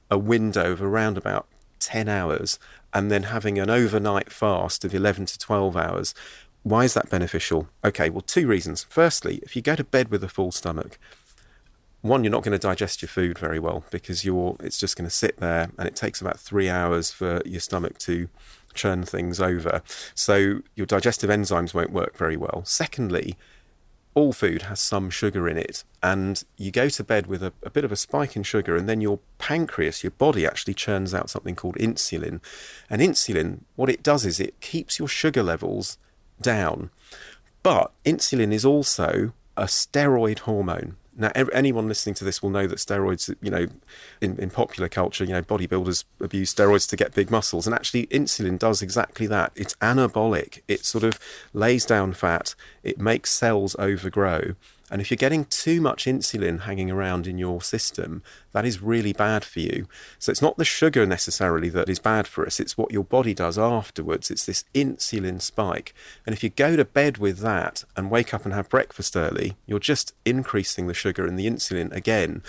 [0.10, 1.48] a window of around about
[1.80, 2.60] 10 hours
[2.94, 6.14] and then having an overnight fast of 11 to 12 hours.
[6.64, 7.68] Why is that beneficial?
[7.84, 8.86] Okay, well, two reasons.
[8.90, 10.98] Firstly, if you go to bed with a full stomach,
[12.02, 15.10] one, you're not going to digest your food very well because you're it's just going
[15.10, 18.30] to sit there and it takes about three hours for your stomach to
[18.76, 19.82] churn things over.
[20.14, 22.62] So your digestive enzymes won't work very well.
[22.64, 23.36] Secondly,
[24.16, 27.70] all food has some sugar in it, and you go to bed with a, a,
[27.70, 31.30] bit of a spike in sugar, and then your pancreas, your body, actually churns out
[31.30, 32.42] something called insulin.
[32.90, 35.98] And insulin, what it does is it keeps your sugar levels
[36.42, 36.92] down.
[37.62, 40.96] But insulin is also a steroid hormone.
[41.18, 43.68] Now, anyone listening to this will know that steroids, you know,
[44.20, 47.66] in, in popular culture, you know, bodybuilders abuse steroids to get big muscles.
[47.66, 49.52] And actually, insulin does exactly that.
[49.56, 50.62] It's anabolic.
[50.68, 51.20] It sort of
[51.54, 52.56] lays down fat.
[52.84, 54.56] It makes cells overgrow.
[54.92, 58.22] And if you're getting too much insulin hanging around in your system,
[58.52, 59.88] that is really bad for you.
[60.20, 63.34] So it's not the sugar necessarily that is bad for us, it's what your body
[63.34, 64.30] does afterwards.
[64.30, 65.94] It's this insulin spike.
[66.26, 69.58] And if you go to bed with that and wake up and have breakfast early,
[69.66, 72.44] you're just increasing the sugar and the insulin again.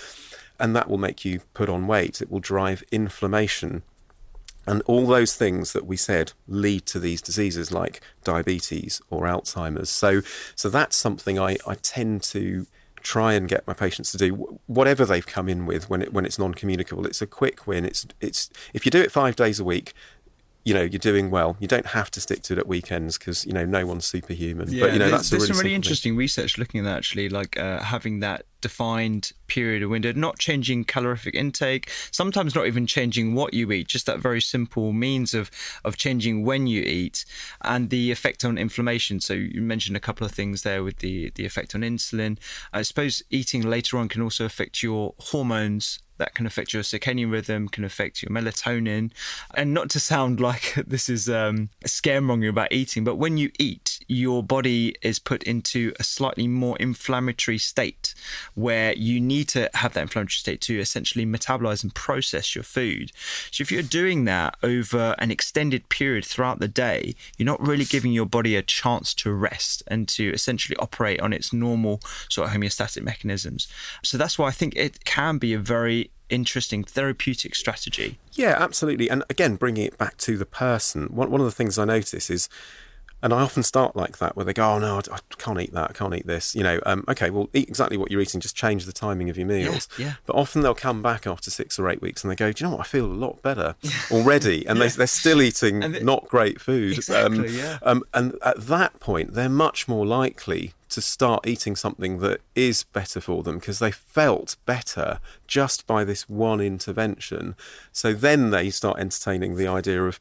[0.58, 2.20] And that will make you put on weight.
[2.20, 3.82] It will drive inflammation
[4.66, 9.90] and all those things that we said lead to these diseases like diabetes or Alzheimer's.
[9.90, 10.22] So,
[10.54, 12.66] so that's something I, I tend to
[13.06, 16.26] try and get my patients to do whatever they've come in with when it when
[16.26, 17.06] it's non-communicable.
[17.06, 17.84] It's a quick win.
[17.84, 19.92] It's it's if you do it five days a week,
[20.66, 21.56] you know you're doing well.
[21.60, 24.68] You don't have to stick to it at weekends because you know no one's superhuman.
[24.68, 25.74] Yeah, but you know there's, that's there's really some really simple thing.
[25.76, 30.84] interesting research looking at actually, like uh, having that defined period of window, not changing
[30.84, 35.52] calorific intake, sometimes not even changing what you eat, just that very simple means of
[35.84, 37.24] of changing when you eat
[37.62, 39.20] and the effect on inflammation.
[39.20, 42.38] So you mentioned a couple of things there with the the effect on insulin.
[42.72, 47.30] I suppose eating later on can also affect your hormones that can affect your circadian
[47.30, 49.10] rhythm, can affect your melatonin.
[49.54, 54.00] And not to sound like this is um, scaremongering about eating, but when you eat,
[54.08, 58.14] your body is put into a slightly more inflammatory state
[58.54, 63.12] where you need to have that inflammatory state to essentially metabolize and process your food.
[63.50, 67.84] So if you're doing that over an extended period throughout the day, you're not really
[67.84, 72.48] giving your body a chance to rest and to essentially operate on its normal sort
[72.48, 73.68] of homeostatic mechanisms.
[74.02, 78.18] So that's why I think it can be a very interesting therapeutic strategy.
[78.32, 79.08] Yeah, absolutely.
[79.08, 82.30] And again, bringing it back to the person, one, one of the things I notice
[82.30, 82.48] is,
[83.22, 85.72] and I often start like that, where they go, "Oh no, I, I can't eat
[85.72, 85.90] that.
[85.90, 88.40] I can't eat this." You know, um, okay, well, eat exactly what you're eating.
[88.42, 89.88] Just change the timing of your meals.
[89.98, 90.14] yeah.
[90.26, 92.68] But often they'll come back after six or eight weeks and they go, "Do you
[92.70, 92.86] know what?
[92.86, 93.74] I feel a lot better
[94.10, 96.92] already." And they, they're still eating not great food.
[96.98, 97.78] Exactly, yeah.
[97.82, 102.84] Um, and at that point, they're much more likely to start eating something that is
[102.84, 107.54] better for them because they felt better just by this one intervention.
[107.92, 110.20] So then they start entertaining the idea of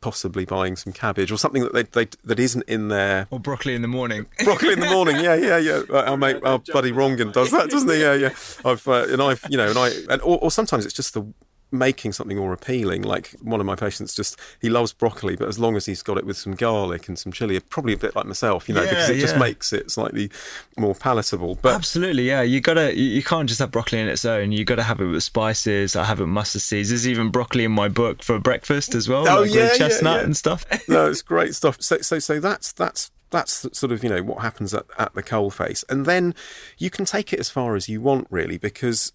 [0.00, 3.76] possibly buying some cabbage or something that they, they that isn't in their Or broccoli
[3.76, 4.26] in the morning.
[4.44, 5.14] broccoli in the morning.
[5.20, 5.82] Yeah, yeah, yeah.
[5.88, 8.00] Right, Our mate, our buddy Rangan does that, doesn't he?
[8.00, 8.34] Yeah, yeah.
[8.64, 11.24] I've uh, and I've you know, and I and or, or sometimes it's just the
[11.72, 13.02] making something more appealing.
[13.02, 16.16] Like one of my patients, just he loves broccoli, but as long as he's got
[16.16, 19.08] it with some garlic and some chili, probably a bit like myself, you know, because
[19.08, 20.30] Yeah, it just makes it slightly
[20.76, 21.56] more palatable.
[21.60, 22.42] But Absolutely, yeah.
[22.42, 24.52] You gotta, you can't just have broccoli on its own.
[24.52, 25.96] You gotta have it with spices.
[25.96, 26.90] I have it with mustard seeds.
[26.90, 30.20] There's even broccoli in my book for breakfast as well, Oh, like yeah, with chestnut
[30.20, 30.24] yeah.
[30.24, 30.64] and stuff.
[30.88, 31.80] no, it's great stuff.
[31.82, 35.22] So, so, so that's that's that's sort of you know what happens at, at the
[35.22, 36.32] coal face and then
[36.78, 39.12] you can take it as far as you want, really, because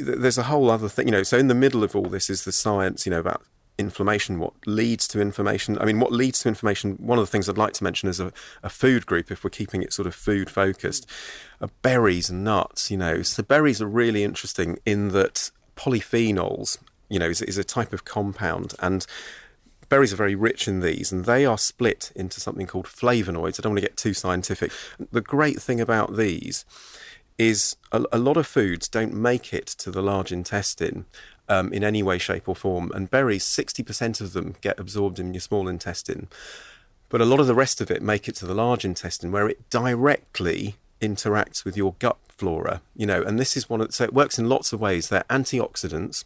[0.00, 1.22] there's a whole other thing, you know.
[1.22, 3.42] So, in the middle of all this is the science, you know, about
[3.78, 5.78] inflammation, what leads to inflammation.
[5.78, 6.94] I mean, what leads to inflammation?
[6.94, 9.50] One of the things I'd like to mention is a, a food group, if we're
[9.50, 11.10] keeping it sort of food focused,
[11.82, 12.90] berries and nuts.
[12.90, 17.64] You know, so berries are really interesting in that polyphenols, you know, is, is a
[17.64, 19.06] type of compound and
[19.88, 23.60] berries are very rich in these and they are split into something called flavonoids.
[23.60, 24.72] I don't want to get too scientific.
[25.12, 26.64] The great thing about these
[27.38, 31.04] is a, a lot of foods don't make it to the large intestine
[31.48, 32.90] um, in any way, shape, or form.
[32.94, 36.28] And berries, 60% of them get absorbed in your small intestine.
[37.08, 39.48] But a lot of the rest of it make it to the large intestine where
[39.48, 44.04] it directly interacts with your gut flora, you know, and this is one of, so
[44.04, 45.08] it works in lots of ways.
[45.08, 46.24] They're antioxidants.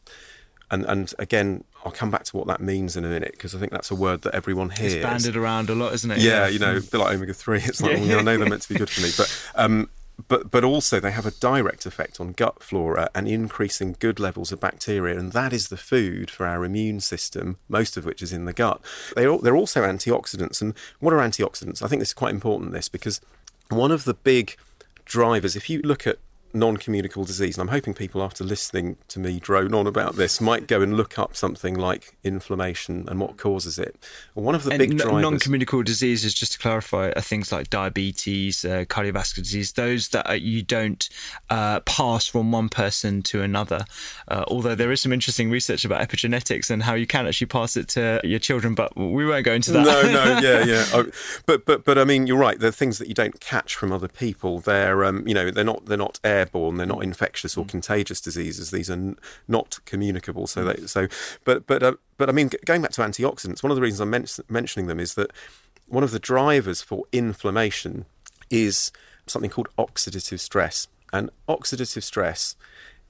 [0.71, 3.59] And, and again, I'll come back to what that means in a minute because I
[3.59, 4.95] think that's a word that everyone hears.
[4.95, 6.19] It's banded around a lot, isn't it?
[6.19, 7.61] Yeah, you know, a bit like omega three.
[7.65, 7.99] It's like, Yeah.
[7.99, 9.89] well, you know, I know they're meant to be good for me, but um,
[10.27, 14.51] but but also they have a direct effect on gut flora and increasing good levels
[14.51, 18.33] of bacteria, and that is the food for our immune system, most of which is
[18.33, 18.81] in the gut.
[19.15, 21.83] They're they're also antioxidants, and what are antioxidants?
[21.83, 22.73] I think this is quite important.
[22.73, 23.21] This because
[23.69, 24.57] one of the big
[25.05, 26.19] drivers, if you look at
[26.53, 30.67] non-communicable disease, and I'm hoping people after listening to me drone on about this might
[30.67, 33.97] go and look up something like inflammation and what causes it.
[34.35, 35.23] One of the And big drivers.
[35.23, 40.33] non-communicable diseases, just to clarify, are things like diabetes, uh, cardiovascular disease, those that uh,
[40.35, 41.09] you don't
[41.51, 43.85] uh, pass from one person to another.
[44.29, 47.77] Uh, although there is some interesting research about epigenetics and how you can actually pass
[47.77, 49.85] it to your children, but we won't go into that.
[49.85, 50.85] No, no, yeah, yeah.
[50.93, 51.05] I-
[51.47, 52.59] but but but I mean, you're right.
[52.59, 54.61] They're things that you don't catch from other people.
[54.61, 56.77] They're um, you know, they're not they're not airborne.
[56.77, 57.05] They're not mm.
[57.05, 57.69] infectious or mm.
[57.69, 58.71] contagious diseases.
[58.71, 60.47] These are n- not communicable.
[60.47, 60.77] So mm.
[60.77, 61.09] they so
[61.45, 64.01] but but uh, but I mean, g- going back to antioxidants, one of the reasons
[64.01, 65.33] I'm men- mentioning them is that
[65.87, 68.05] one of the drivers for inflammation
[68.51, 68.93] is
[69.27, 72.57] something called oxidative stress, and oxidative stress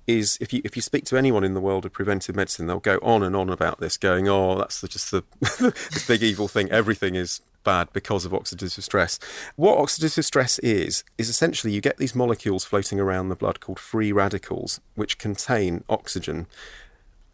[0.06, 2.80] is if you if you speak to anyone in the world of preventive medicine, they'll
[2.80, 5.22] go on and on about this, going, "Oh, that's the, just the
[5.92, 6.70] this big evil thing.
[6.70, 9.18] Everything is bad because of oxidative stress."
[9.56, 13.78] What oxidative stress is is essentially you get these molecules floating around the blood called
[13.78, 16.46] free radicals, which contain oxygen,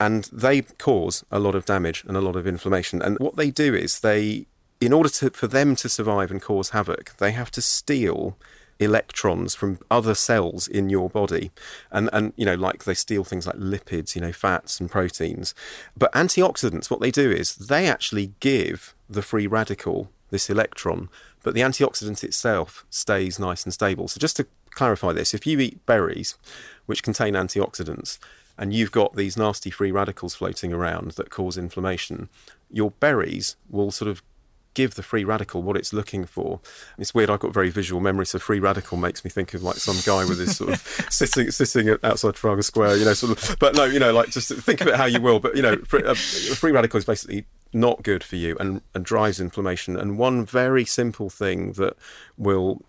[0.01, 3.01] and they cause a lot of damage and a lot of inflammation.
[3.01, 4.47] And what they do is they,
[4.81, 8.37] in order to for them to survive and cause havoc, they have to steal
[8.81, 11.51] electrons from other cells in your body
[11.93, 15.55] and and you know like they steal things like lipids you know fats and proteins
[15.97, 21.09] but antioxidants what they do is they actually give the free radical this electron
[21.42, 24.09] but the antioxidant itself stays nice and stable.
[24.09, 26.37] So just to clarify this if you eat berries
[26.87, 28.18] which contain antioxidants
[28.59, 32.29] and you've got these nasty free radicals floating around that cause inflammation,
[32.70, 34.23] your berries will sort of
[34.75, 36.61] give the free radical what it's looking for.
[36.99, 37.31] It's weird.
[37.31, 40.29] I've got very visual memory, so free radical makes me think of like some guy
[40.29, 43.59] with his sort of sitting sitting outside Trafalgar Square, you know, sort of.
[43.59, 45.41] But no, you know, like just think of it how you will.
[45.41, 49.05] But you know, free, uh, free radical is basically not good for you and and
[49.05, 49.97] drives inflammation.
[49.97, 51.97] And one very simple thing that
[52.37, 52.83] will,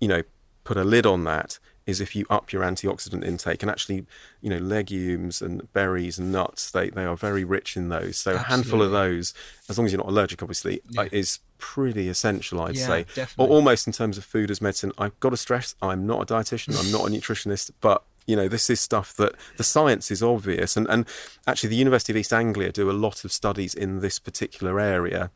[0.00, 0.22] you know,
[0.64, 4.04] put a lid on that is if you up your antioxidant intake and actually
[4.42, 8.32] you know legumes and berries and nuts they, they are very rich in those so
[8.32, 8.40] Absolutely.
[8.40, 9.34] a handful of those
[9.68, 11.02] as long as you're not allergic obviously yeah.
[11.02, 13.46] uh, is pretty essential i'd yeah, say definitely.
[13.46, 16.34] or almost in terms of food as medicine i've got to stress i'm not a
[16.34, 20.22] dietitian i'm not a nutritionist but you know this is stuff that the science is
[20.22, 21.06] obvious and and
[21.46, 25.30] actually the university of east anglia do a lot of studies in this particular area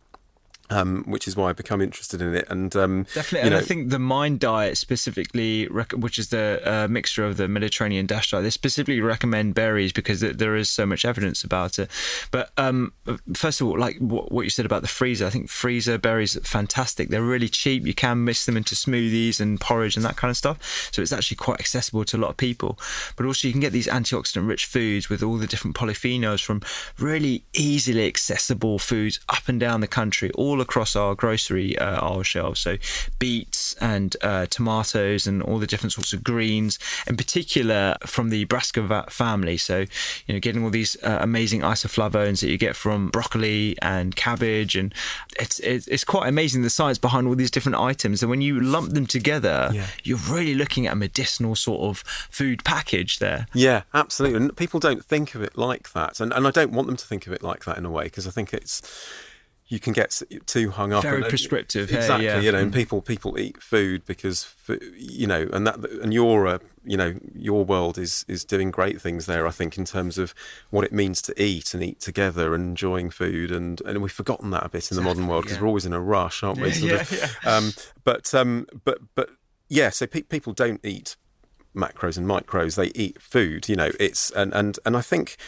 [0.73, 2.47] um, which is why I become interested in it.
[2.49, 6.89] And um, definitely, and know, I think the Mind diet specifically, which is the uh,
[6.89, 11.05] mixture of the Mediterranean Dash diet, they specifically recommend berries because there is so much
[11.05, 11.91] evidence about it.
[12.31, 12.93] But um,
[13.35, 16.41] first of all, like what you said about the freezer, I think freezer berries are
[16.41, 17.09] fantastic.
[17.09, 17.87] They're really cheap.
[17.87, 20.89] You can mix them into smoothies and porridge and that kind of stuff.
[20.93, 22.79] So it's actually quite accessible to a lot of people.
[23.17, 26.63] But also, you can get these antioxidant-rich foods with all the different polyphenols from
[26.99, 32.23] really easily accessible foods up and down the country, all across our grocery uh, aisle
[32.23, 32.61] shelves.
[32.61, 32.77] So
[33.19, 38.45] beets and uh, tomatoes and all the different sorts of greens, in particular from the
[38.45, 39.57] brassica family.
[39.57, 39.81] So
[40.27, 44.77] you know, getting all these uh, amazing isoflavones that you get from broccoli and cabbage,
[44.77, 44.95] and
[45.39, 48.23] it's it's quite amazing the science behind all these different items.
[48.23, 49.87] And when you lump them together, yeah.
[50.05, 51.99] you're really looking at a medicinal sort of
[52.31, 53.47] food package there.
[53.53, 54.39] Yeah, absolutely.
[54.39, 57.07] And people don't think of it like that, and and I don't want them to
[57.07, 58.83] think of it like that in a way because I think it's
[59.73, 61.03] you can get too hung up.
[61.03, 61.91] Very and, prescriptive.
[61.91, 62.27] Exactly.
[62.27, 62.39] yeah.
[62.41, 62.75] You know, and mm.
[62.75, 64.55] people people eat food because
[64.99, 69.01] you know, and that and your uh, you know your world is is doing great
[69.01, 69.47] things there.
[69.47, 70.35] I think in terms of
[70.69, 74.51] what it means to eat and eat together and enjoying food, and and we've forgotten
[74.51, 75.63] that a bit in the modern world because yeah.
[75.63, 76.71] we're always in a rush, aren't we?
[76.73, 77.57] yeah, yeah, yeah.
[77.57, 77.73] Um,
[78.05, 79.31] but um, but but
[79.71, 79.89] yeah.
[79.89, 81.17] So pe- people don't eat
[81.75, 83.71] macros and micros; they eat food.
[83.71, 85.39] You know, it's and and and I think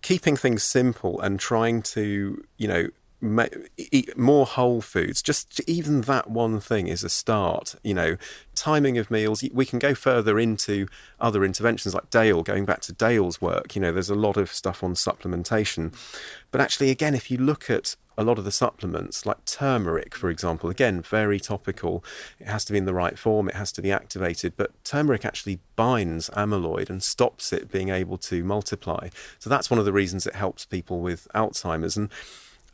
[0.00, 2.88] keeping things simple and trying to you know
[3.22, 5.22] eat more whole foods.
[5.22, 7.74] Just even that one thing is a start.
[7.82, 8.16] You know,
[8.54, 9.44] timing of meals.
[9.52, 10.88] We can go further into
[11.20, 13.74] other interventions like Dale, going back to Dale's work.
[13.74, 15.94] You know, there's a lot of stuff on supplementation.
[16.50, 20.30] But actually, again, if you look at a lot of the supplements, like turmeric, for
[20.30, 22.02] example, again, very topical.
[22.40, 25.24] It has to be in the right form, it has to be activated, but turmeric
[25.24, 29.10] actually binds amyloid and stops it being able to multiply.
[29.38, 31.96] So that's one of the reasons it helps people with Alzheimer's.
[31.96, 32.10] And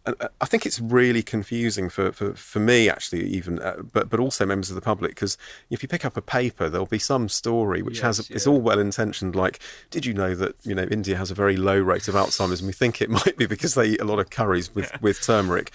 [0.04, 4.44] I think it's really confusing for, for, for me actually even uh, but but also
[4.44, 5.38] members of the public because
[5.70, 8.34] if you pick up a paper there'll be some story which yes, has yeah.
[8.34, 9.60] it's all well intentioned like
[9.90, 12.66] did you know that you know India has a very low rate of Alzheimer's and
[12.66, 14.98] we think it might be because they eat a lot of curries with, yeah.
[15.00, 15.70] with turmeric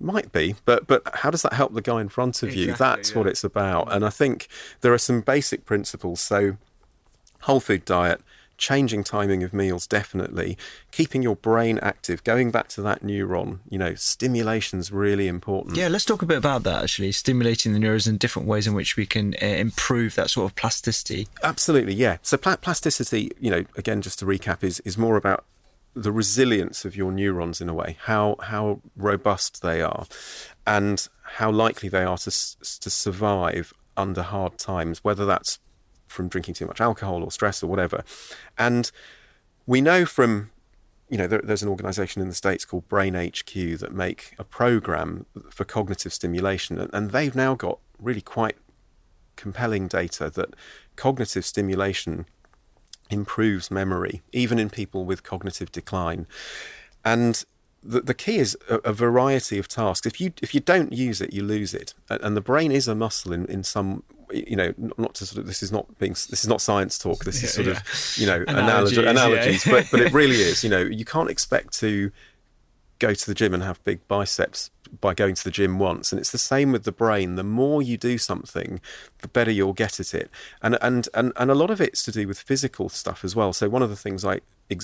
[0.00, 3.12] might be but but how does that help the guy in front of you that's
[3.12, 3.18] yeah.
[3.18, 4.48] what it's about and I think
[4.80, 6.56] there are some basic principles so
[7.42, 8.20] whole food diet
[8.58, 10.58] changing timing of meals definitely.
[10.90, 15.76] Keeping your brain active going back to that neuron you know stimulation's really important.
[15.76, 18.74] Yeah let's talk a bit about that actually stimulating the neurons in different ways in
[18.74, 21.28] which we can uh, improve that sort of plasticity.
[21.42, 22.18] Absolutely yeah.
[22.22, 25.44] So pl- plasticity you know again just to recap is is more about
[25.94, 30.06] the resilience of your neurons in a way how how robust they are
[30.66, 35.58] and how likely they are to to survive under hard times whether that's
[36.08, 38.04] from drinking too much alcohol or stress or whatever.
[38.56, 38.90] And
[39.66, 40.50] we know from
[41.08, 44.44] you know, there, there's an organization in the States called Brain HQ that make a
[44.44, 46.78] program for cognitive stimulation.
[46.78, 48.56] And, and they've now got really quite
[49.36, 50.54] compelling data that
[50.96, 52.26] cognitive stimulation
[53.10, 56.26] improves memory, even in people with cognitive decline.
[57.04, 57.42] And
[57.82, 60.06] the, the key is a, a, variety of tasks.
[60.06, 61.94] If you if you don't use it, you lose it.
[62.08, 65.46] And the brain is a muscle in, in some you know, not to sort of
[65.46, 67.24] this is not being this is not science talk.
[67.24, 67.74] This is sort yeah.
[67.74, 69.72] of you know analogies, analogies yeah.
[69.72, 70.62] but but it really is.
[70.62, 72.10] You know, you can't expect to
[72.98, 76.18] go to the gym and have big biceps by going to the gym once and
[76.18, 78.80] it's the same with the brain the more you do something
[79.18, 80.30] the better you'll get at it
[80.62, 83.52] and and and, and a lot of it's to do with physical stuff as well
[83.52, 84.40] so one of the things i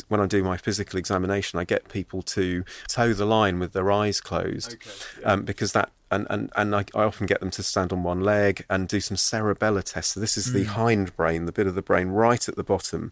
[0.08, 3.90] when I do my physical examination, I get people to toe the line with their
[3.92, 5.32] eyes closed, okay, yeah.
[5.32, 8.20] um, because that and and and I, I, often get them to stand on one
[8.20, 10.14] leg and do some cerebellar tests.
[10.14, 10.52] So this is mm.
[10.52, 13.10] the hindbrain, the bit of the brain right at the bottom.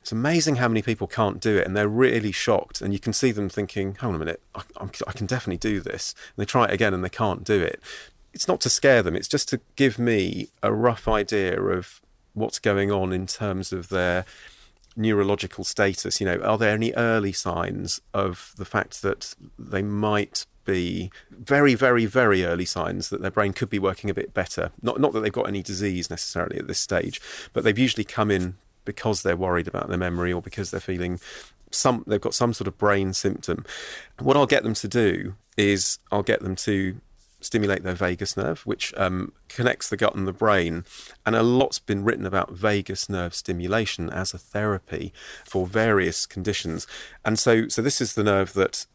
[0.00, 2.80] It's amazing how many people can't do it, and they're really shocked.
[2.80, 4.62] And you can see them thinking, "Hold on a minute, I,
[5.06, 7.80] I can definitely do this." And they try it again, and they can't do it.
[8.32, 12.00] It's not to scare them; it's just to give me a rough idea of
[12.34, 14.24] what's going on in terms of their
[14.96, 16.20] neurological status.
[16.20, 21.74] You know, are there any early signs of the fact that they might be very,
[21.74, 24.72] very, very early signs that their brain could be working a bit better?
[24.82, 27.20] Not, not that they've got any disease necessarily at this stage,
[27.52, 31.20] but they've usually come in because they're worried about their memory or because they're feeling
[31.70, 33.64] some they've got some sort of brain symptom.
[34.20, 37.00] What I'll get them to do is I'll get them to
[37.40, 40.84] stimulate their vagus nerve, which um, connects the gut and the brain.
[41.24, 45.12] And a lot's been written about vagus nerve stimulation as a therapy
[45.44, 46.86] for various conditions.
[47.24, 48.86] And so, so this is the nerve that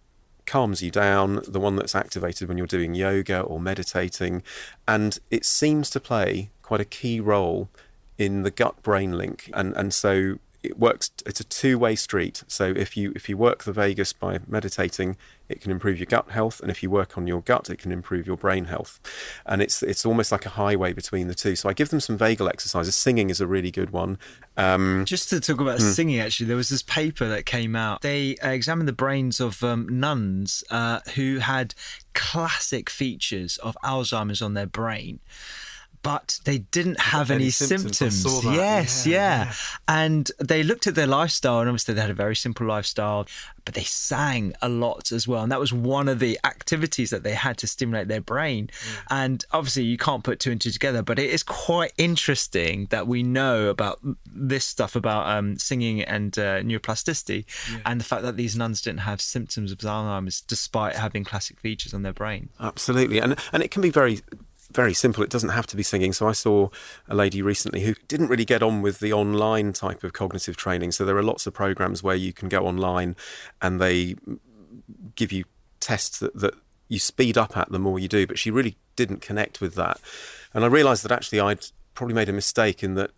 [0.46, 4.44] calms you down, the one that's activated when you're doing yoga or meditating.
[4.88, 7.70] And it seems to play quite a key role
[8.18, 9.50] in the gut brain link.
[9.54, 12.44] And, and so it works it's a two-way street.
[12.48, 15.18] So if you if you work the vagus by meditating
[15.50, 17.92] it can improve your gut health and if you work on your gut it can
[17.92, 19.00] improve your brain health.
[19.46, 21.56] And it's it's almost like a highway between the two.
[21.56, 22.96] So i give them some vagal exercises.
[22.96, 24.18] Singing is a really good one.
[24.58, 25.86] Um, just to talk about hmm.
[25.86, 28.02] singing actually there was this paper that came out.
[28.02, 31.74] They uh, examined the brains of um, nuns uh, who had
[32.14, 35.20] classic features of alzheimer's on their brain
[36.04, 37.98] but they didn't have any, any, symptoms.
[37.98, 38.44] symptoms.
[38.46, 39.44] Yes, yeah, yeah.
[39.46, 39.54] yeah,
[39.88, 43.28] And they looked at their lifestyle, and obviously they had a very simple lifestyle,
[43.66, 45.44] but they sang a lot as well.
[45.44, 48.68] And that was one of the activities that they had to stimulate their brain.
[48.68, 49.04] Mm.
[49.12, 53.08] And obviously, you can't put two and two together, but it is quite interesting that
[53.08, 57.80] we know about this stuff about um, singing and uh, neuroplasticity yeah.
[57.86, 61.94] and the fact that these nuns didn't have symptoms of Alzheimer's despite having classic features
[61.94, 62.50] on their brain.
[62.60, 63.20] Absolutely.
[63.20, 64.22] And, and it can be very
[64.74, 65.24] very simple.
[65.24, 66.14] It doesn't have to be singing.
[66.14, 66.70] So I saw
[67.08, 70.92] a lady recently who didn't really get on with the online type of cognitive training.
[70.92, 73.16] So there are lots of programs where you can go online
[73.62, 74.16] and they
[75.16, 75.46] give you
[75.80, 76.56] tests that, that
[76.88, 78.26] you speed up at the more you do.
[78.28, 80.00] But she really didn't connect with that.
[80.54, 83.12] And I realised that actually I'd probably made a mistake in that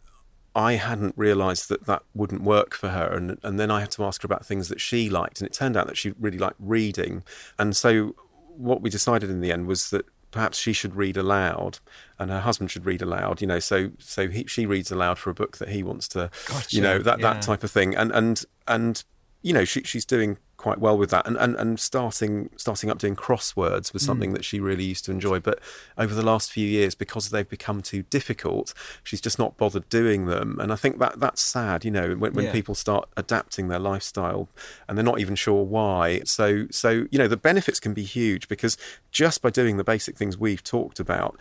[0.55, 4.05] I hadn't realised that that wouldn't work for her, and and then I had to
[4.05, 6.57] ask her about things that she liked, and it turned out that she really liked
[6.59, 7.23] reading,
[7.57, 8.15] and so
[8.55, 11.79] what we decided in the end was that perhaps she should read aloud
[12.19, 15.29] and her husband should read aloud you know so so he, she reads aloud for
[15.29, 16.75] a book that he wants to gotcha.
[16.75, 17.33] you know that yeah.
[17.33, 19.03] that type of thing and and and
[19.43, 22.97] you know she, she's doing quite well with that and, and and starting starting up
[22.97, 24.33] doing crosswords was something mm.
[24.33, 25.59] that she really used to enjoy but
[25.97, 30.25] over the last few years because they've become too difficult she's just not bothered doing
[30.25, 32.51] them and i think that that's sad you know when, when yeah.
[32.53, 34.47] people start adapting their lifestyle
[34.87, 38.47] and they're not even sure why so so you know the benefits can be huge
[38.47, 38.77] because
[39.11, 41.37] just by doing the basic things we've talked about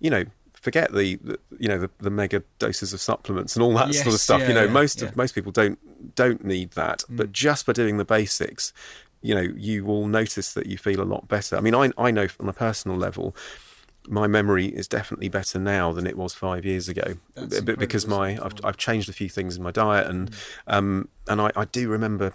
[0.00, 0.24] you know
[0.64, 4.02] forget the, the, you know the, the, mega doses of supplements and all that yes,
[4.02, 4.40] sort of stuff.
[4.40, 5.08] Yeah, you know, yeah, most yeah.
[5.08, 5.78] of most people don't
[6.14, 7.18] don't need that, mm.
[7.18, 8.72] but just by doing the basics,
[9.20, 11.56] you know, you will notice that you feel a lot better.
[11.56, 13.36] I mean, I I know on a personal level.
[14.06, 18.32] My memory is definitely better now than it was five years ago, That's because my
[18.32, 20.36] I've, I've changed a few things in my diet and mm.
[20.66, 22.34] um, and I, I do remember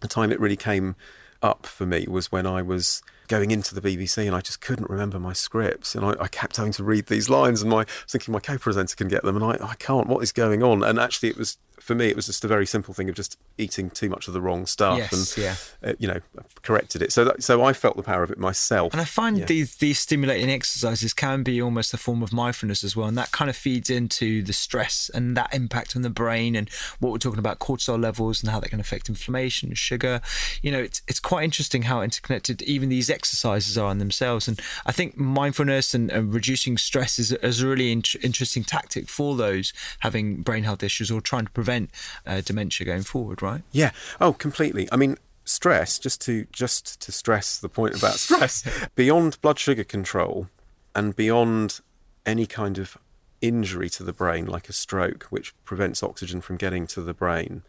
[0.00, 0.94] the time it really came
[1.42, 4.90] up for me was when I was going into the BBC and I just couldn't
[4.90, 5.94] remember my scripts.
[5.94, 8.40] And I, I kept having to read these lines and my I was thinking my
[8.40, 10.82] co-presenter can get them and I, I can't what is going on?
[10.82, 13.38] And actually it was for me, it was just a very simple thing of just
[13.58, 15.90] eating too much of the wrong stuff, yes, and yeah.
[15.90, 16.20] uh, you know,
[16.62, 17.12] corrected it.
[17.12, 18.92] So, that, so I felt the power of it myself.
[18.92, 19.44] And I find yeah.
[19.44, 23.30] these these stimulating exercises can be almost a form of mindfulness as well, and that
[23.30, 26.68] kind of feeds into the stress and that impact on the brain, and
[26.98, 30.20] what we're talking about cortisol levels and how that can affect inflammation, sugar.
[30.62, 34.60] You know, it's it's quite interesting how interconnected even these exercises are in themselves, and
[34.86, 39.36] I think mindfulness and, and reducing stress is, is a really in- interesting tactic for
[39.36, 41.90] those having brain health issues or trying to prevent prevent
[42.26, 43.62] uh, dementia going forward, right?
[43.72, 43.90] Yeah.
[44.20, 44.88] Oh, completely.
[44.92, 45.98] I mean, stress.
[45.98, 48.64] Just to just to stress the point about stress.
[48.94, 50.48] beyond blood sugar control,
[50.94, 51.80] and beyond
[52.24, 52.96] any kind of
[53.40, 57.62] injury to the brain, like a stroke, which prevents oxygen from getting to the brain.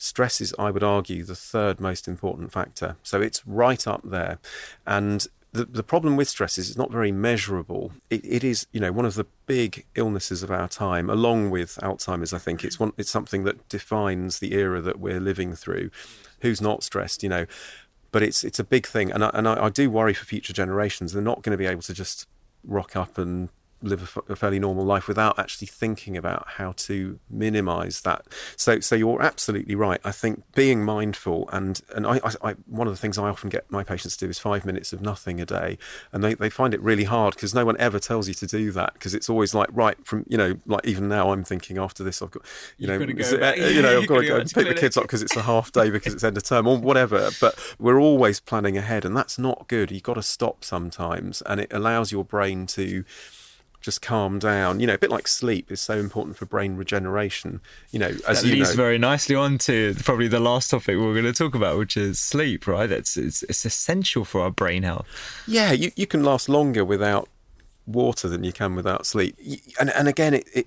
[0.00, 2.96] Stress is, I would argue, the third most important factor.
[3.02, 4.38] So it's right up there.
[4.86, 7.92] And the, the problem with stress is it's not very measurable.
[8.10, 11.78] It, it is, you know, one of the big illnesses of our time, along with
[11.82, 12.32] Alzheimer's.
[12.32, 15.90] I think it's one, it's something that defines the era that we're living through.
[16.40, 17.46] Who's not stressed, you know?
[18.10, 20.54] But it's it's a big thing, and I, and I, I do worry for future
[20.54, 21.12] generations.
[21.12, 22.26] They're not going to be able to just
[22.64, 23.50] rock up and
[23.82, 28.26] live a, fairly normal life without actually thinking about how to minimize that.
[28.56, 30.00] So, so you're absolutely right.
[30.04, 33.70] I think being mindful and and I, I, one of the things I often get
[33.70, 35.78] my patients to do is five minutes of nothing a day,
[36.12, 38.70] and they, they find it really hard because no one ever tells you to do
[38.72, 42.02] that because it's always like right from you know like even now I'm thinking after
[42.02, 42.44] this I've got
[42.76, 45.22] you know go you know I've got to go and pick the kids up because
[45.22, 47.30] it's a half day because it's end of term or whatever.
[47.40, 49.90] But we're always planning ahead, and that's not good.
[49.90, 53.04] You've got to stop sometimes, and it allows your brain to
[53.80, 54.80] just calm down.
[54.80, 57.60] You know, a bit like sleep is so important for brain regeneration.
[57.90, 60.96] You know, as that you leads know, very nicely on to probably the last topic
[60.98, 62.66] we're going to talk about, which is sleep.
[62.66, 62.88] Right?
[62.88, 65.06] That's it's, it's essential for our brain health.
[65.46, 67.28] yeah, you, you can last longer without
[67.86, 69.36] water than you can without sleep.
[69.80, 70.66] And and again, it, it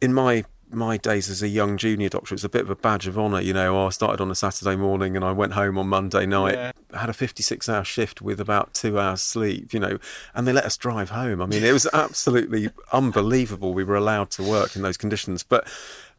[0.00, 2.76] in my my days as a young junior doctor, it was a bit of a
[2.76, 3.40] badge of honour.
[3.40, 6.54] You know, I started on a Saturday morning and I went home on Monday night.
[6.54, 6.72] Yeah.
[6.94, 9.98] Had a 56 hour shift with about two hours sleep, you know,
[10.34, 11.40] and they let us drive home.
[11.40, 13.74] I mean, it was absolutely unbelievable.
[13.74, 15.42] We were allowed to work in those conditions.
[15.42, 15.66] But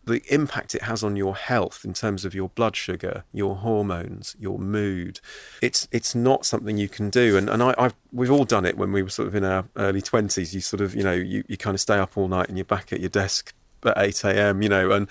[0.05, 4.35] the impact it has on your health in terms of your blood sugar, your hormones,
[4.39, 5.19] your mood,
[5.61, 7.37] it's it's not something you can do.
[7.37, 9.65] And and I, I've we've all done it when we were sort of in our
[9.75, 10.53] early twenties.
[10.53, 12.65] You sort of you know you, you kind of stay up all night and you're
[12.65, 13.53] back at your desk
[13.85, 14.61] at eight a.m.
[14.61, 15.07] You know and.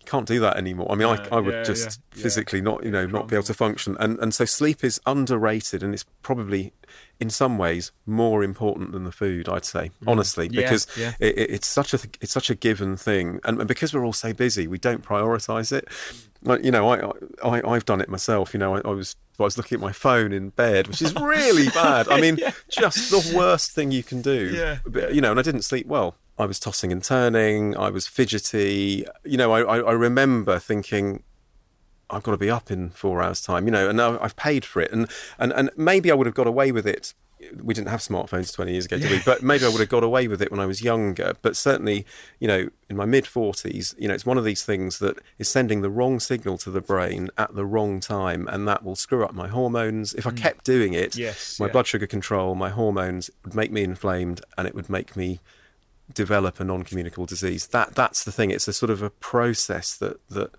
[0.00, 0.86] You can't do that anymore.
[0.92, 2.22] I mean, I, I would yeah, just yeah, yeah.
[2.24, 3.96] physically not, you know, not be able to function.
[3.98, 6.74] And and so sleep is underrated, and it's probably,
[7.18, 9.48] in some ways, more important than the food.
[9.48, 10.52] I'd say, honestly, Mm.
[10.56, 11.12] Yeah, because yeah.
[11.20, 14.12] it, it- it's such a it's such a given thing, and, and because we're all
[14.12, 15.88] so busy, we don't prioritise it.
[16.42, 17.10] Like, you know, I,
[17.42, 18.52] I I've done it myself.
[18.52, 21.14] You know, I, I was I was looking at my phone in bed, which is
[21.14, 22.08] really bad.
[22.08, 22.36] I mean,
[22.68, 24.52] just the worst thing you can do.
[24.54, 24.78] Yeah.
[24.86, 26.16] But, you know, and I didn't sleep well.
[26.38, 27.76] I was tossing and turning.
[27.76, 29.06] I was fidgety.
[29.24, 31.22] You know, I I, I remember thinking.
[32.10, 34.64] I've got to be up in four hours' time, you know, and now I've paid
[34.66, 35.08] for it, and,
[35.38, 37.14] and and maybe I would have got away with it.
[37.62, 39.20] We didn't have smartphones twenty years ago, did we?
[39.24, 41.32] But maybe I would have got away with it when I was younger.
[41.40, 42.04] But certainly,
[42.38, 45.48] you know, in my mid forties, you know, it's one of these things that is
[45.48, 49.24] sending the wrong signal to the brain at the wrong time, and that will screw
[49.24, 50.12] up my hormones.
[50.14, 50.36] If I mm.
[50.36, 51.72] kept doing it, Yes, my yeah.
[51.72, 55.40] blood sugar control, my hormones would make me inflamed, and it would make me
[56.14, 57.66] develop a non-communicable disease.
[57.68, 58.50] That that's the thing.
[58.50, 60.52] It's a sort of a process that that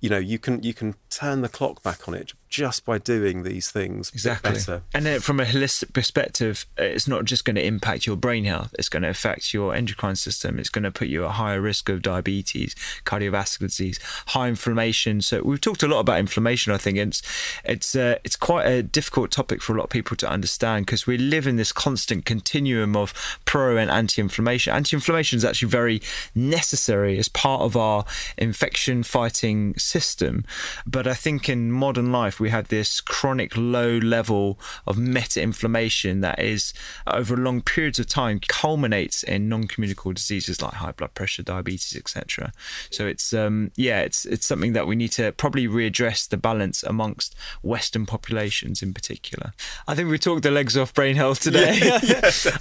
[0.00, 3.42] you know you can you can turn the clock back on it just by doing
[3.42, 4.52] these things Exactly.
[4.52, 4.82] better.
[4.94, 8.44] And then from a holistic perspective, uh, it's not just going to impact your brain
[8.44, 10.58] health, it's going to affect your endocrine system.
[10.58, 12.74] It's going to put you at higher risk of diabetes,
[13.04, 15.20] cardiovascular disease, high inflammation.
[15.20, 16.98] So we've talked a lot about inflammation, I think.
[16.98, 17.22] and It's
[17.64, 21.06] it's uh, it's quite a difficult topic for a lot of people to understand because
[21.06, 23.12] we live in this constant continuum of
[23.44, 24.72] pro and anti-inflammation.
[24.72, 26.00] Anti-inflammation is actually very
[26.34, 28.04] necessary as part of our
[28.36, 30.44] infection fighting system.
[30.86, 36.20] But I think in modern life, we have this chronic low level of meta inflammation
[36.20, 36.72] that is,
[37.06, 41.96] over long periods of time, culminates in non communicable diseases like high blood pressure, diabetes,
[41.96, 42.52] etc.
[42.90, 46.82] So it's, um, yeah, it's, it's something that we need to probably readdress the balance
[46.82, 49.52] amongst Western populations in particular.
[49.86, 51.98] I think we talked the legs off brain health today.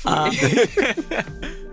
[0.06, 0.32] Um,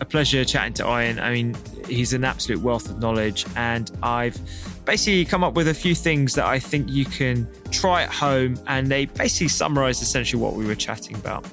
[0.00, 1.20] a pleasure chatting to Ayan.
[1.20, 1.56] I mean,
[1.88, 4.38] he's an absolute wealth of knowledge, and I've
[4.84, 8.56] basically come up with a few things that I think you can try at home,
[8.66, 11.46] and they basically summarize essentially what we were chatting about.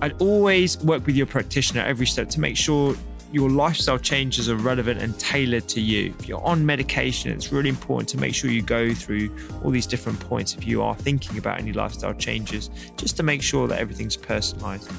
[0.00, 2.94] I'd always work with your practitioner every step to make sure
[3.30, 6.14] your lifestyle changes are relevant and tailored to you.
[6.18, 9.30] If you're on medication, it's really important to make sure you go through
[9.62, 13.42] all these different points if you are thinking about any lifestyle changes, just to make
[13.42, 14.90] sure that everything's personalized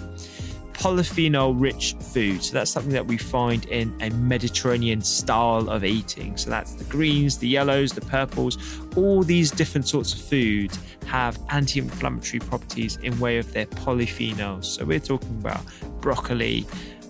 [0.79, 2.41] polyphenol rich food.
[2.41, 6.37] So that's something that we find in a Mediterranean style of eating.
[6.37, 8.57] So that's the greens, the yellows, the purples,
[8.95, 14.65] all these different sorts of foods have anti-inflammatory properties in way of their polyphenols.
[14.65, 15.61] So we're talking about
[15.99, 16.65] broccoli,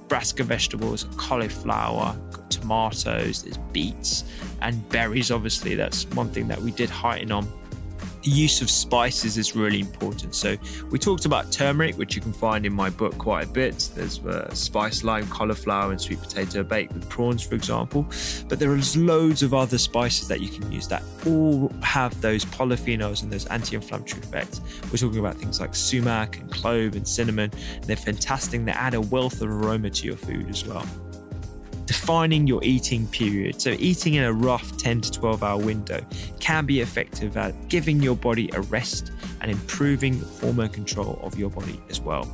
[0.07, 2.17] brassica vegetables, cauliflower,
[2.49, 4.23] tomatoes, there's beets
[4.63, 5.75] and berries obviously.
[5.75, 7.47] That's one thing that we did heighten on
[8.23, 10.35] use of spices is really important.
[10.35, 10.57] So
[10.89, 13.89] we talked about turmeric, which you can find in my book quite a bit.
[13.95, 18.05] There's uh, spice lime, cauliflower, and sweet potato baked with prawns, for example.
[18.47, 22.45] But there is loads of other spices that you can use that all have those
[22.45, 24.61] polyphenols and those anti-inflammatory effects.
[24.91, 27.51] We're talking about things like sumac and clove and cinnamon.
[27.83, 28.65] They're fantastic.
[28.65, 30.85] They add a wealth of aroma to your food as well
[31.89, 33.59] defining your eating period.
[33.59, 36.05] So, eating in a rough 10 to 12 hour window
[36.39, 39.11] can be effective at giving your body a rest
[39.41, 42.29] and improving hormone control of your body as well.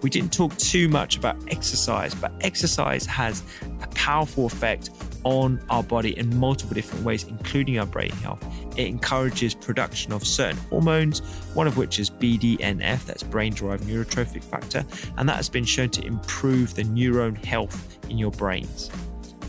[0.00, 3.42] We didn't talk too much about exercise, but exercise has
[3.82, 4.90] a powerful effect
[5.24, 8.44] on our body in multiple different ways, including our brain health.
[8.76, 11.18] It encourages production of certain hormones,
[11.54, 14.84] one of which is BDNF, that's brain derived neurotrophic factor,
[15.16, 18.90] and that has been shown to improve the neuron health in your brains.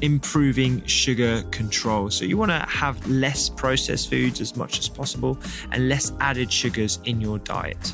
[0.02, 2.10] Improving sugar control.
[2.10, 5.38] So, you want to have less processed foods as much as possible
[5.72, 7.94] and less added sugars in your diet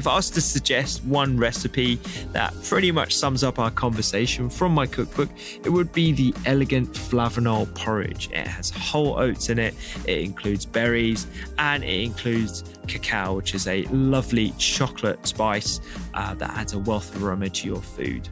[0.00, 1.96] If I was to suggest one recipe
[2.32, 5.28] that pretty much sums up our conversation from my cookbook,
[5.62, 8.30] it would be the elegant flavanol porridge.
[8.32, 9.74] It has whole oats in it,
[10.06, 11.26] it includes berries,
[11.58, 15.82] and it includes cacao, which is a lovely chocolate spice
[16.14, 18.26] uh, that adds a wealth of aroma to your food.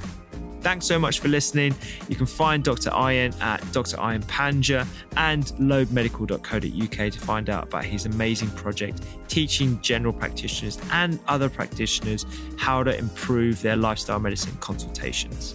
[0.60, 1.74] Thanks so much for listening.
[2.08, 2.90] You can find Dr.
[2.90, 3.96] Ayan at Dr.
[3.96, 4.86] Panja
[5.16, 12.26] and lobemedical.co.uk to find out about his amazing project teaching general practitioners and other practitioners
[12.56, 15.54] how to improve their lifestyle medicine consultations.